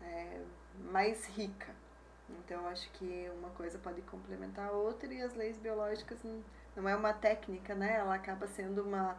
[0.00, 0.40] é,
[0.92, 1.74] mais rica.
[2.38, 6.18] Então, acho que uma coisa pode complementar a outra e as leis biológicas
[6.76, 7.96] não é uma técnica, né?
[7.96, 9.16] Ela acaba sendo uma,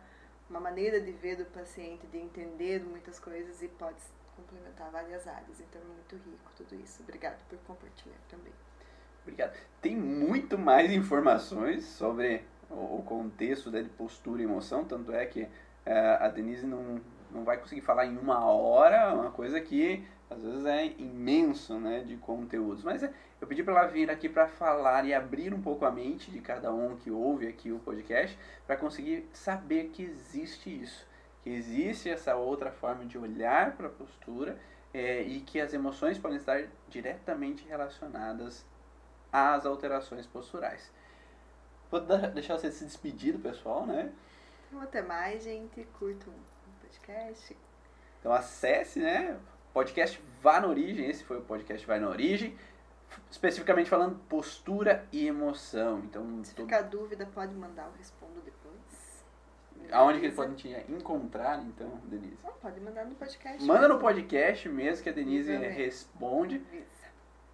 [0.49, 4.01] uma maneira de ver do paciente, de entender muitas coisas e pode
[4.35, 5.59] complementar várias áreas.
[5.59, 7.03] Então, é muito rico tudo isso.
[7.03, 8.53] Obrigada por compartilhar também.
[9.23, 9.55] Obrigado.
[9.81, 15.47] Tem muito mais informações sobre o contexto né, de postura e emoção, tanto é que
[15.85, 17.01] é, a Denise não,
[17.33, 22.01] não vai conseguir falar em uma hora, uma coisa que às vezes é imenso né,
[22.01, 22.83] de conteúdos.
[22.83, 25.91] Mas é, eu pedi para ela vir aqui para falar e abrir um pouco a
[25.91, 31.05] mente de cada um que ouve aqui o podcast, para conseguir saber que existe isso,
[31.43, 34.57] que existe essa outra forma de olhar para a postura
[34.93, 38.65] é, e que as emoções podem estar diretamente relacionadas
[39.31, 40.91] às alterações posturais.
[41.89, 41.99] Vou
[42.33, 44.13] deixar você se despedir do pessoal, né?
[44.79, 45.83] Até mais, gente.
[45.99, 46.50] Curta o
[47.01, 47.57] podcast.
[48.19, 49.37] Então acesse, né?
[49.73, 51.09] Podcast Vá na Origem.
[51.09, 52.55] Esse foi o podcast Vai na Origem.
[53.29, 55.99] especificamente falando postura e emoção.
[55.99, 59.25] Então, Se ficar dúvida, pode mandar, eu respondo depois.
[59.91, 62.37] Aonde que ele pode te encontrar, então, Denise?
[62.43, 63.63] Não, pode mandar no podcast.
[63.65, 63.99] Manda no mesmo.
[63.99, 65.77] podcast mesmo que a Denise Exatamente.
[65.77, 66.55] responde.
[66.71, 67.01] Isso.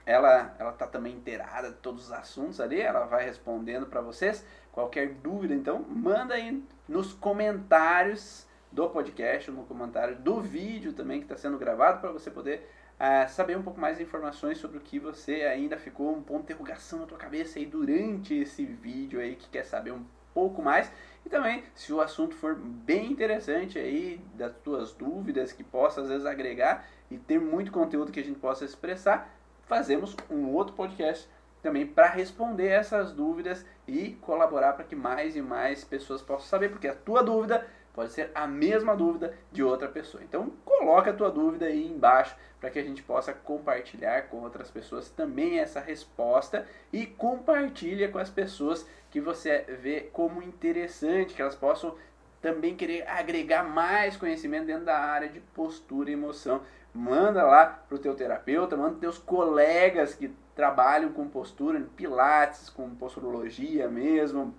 [0.05, 4.45] Ela, ela tá também inteirada de todos os assuntos ali, ela vai respondendo para vocês.
[4.71, 11.25] Qualquer dúvida, então, manda aí nos comentários do podcast, no comentário do vídeo também que
[11.25, 12.67] está sendo gravado, para você poder
[12.99, 16.39] ah, saber um pouco mais de informações sobre o que você ainda ficou um ponto
[16.39, 20.03] de interrogação na tua cabeça aí durante esse vídeo aí que quer saber um
[20.33, 20.91] pouco mais.
[21.25, 26.09] E também, se o assunto for bem interessante aí, das tuas dúvidas, que possa às
[26.09, 31.29] vezes agregar e ter muito conteúdo que a gente possa expressar, fazemos um outro podcast
[31.61, 36.69] também para responder essas dúvidas e colaborar para que mais e mais pessoas possam saber,
[36.69, 37.65] porque a tua dúvida
[37.97, 40.23] pode ser a mesma dúvida de outra pessoa.
[40.23, 44.69] Então, coloca a tua dúvida aí embaixo para que a gente possa compartilhar com outras
[44.69, 51.41] pessoas também essa resposta e compartilha com as pessoas que você vê como interessante, que
[51.41, 51.95] elas possam
[52.39, 56.61] também querer agregar mais conhecimento dentro da área de postura e emoção.
[56.93, 63.87] Manda lá pro teu terapeuta, manda teus colegas que trabalham com postura, pilates, com posturologia
[63.87, 64.53] mesmo,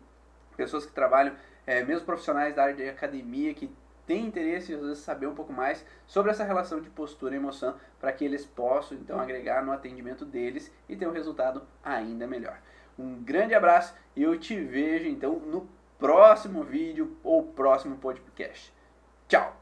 [0.56, 1.36] pessoas que trabalham,
[1.68, 3.70] é, mesmo profissionais da área de academia que
[4.06, 8.10] têm interesse em saber um pouco mais sobre essa relação de postura e emoção para
[8.10, 12.58] que eles possam então agregar no atendimento deles e ter um resultado ainda melhor.
[12.98, 18.72] Um grande abraço e eu te vejo então no próximo vídeo ou próximo podcast.
[19.28, 19.57] Tchau!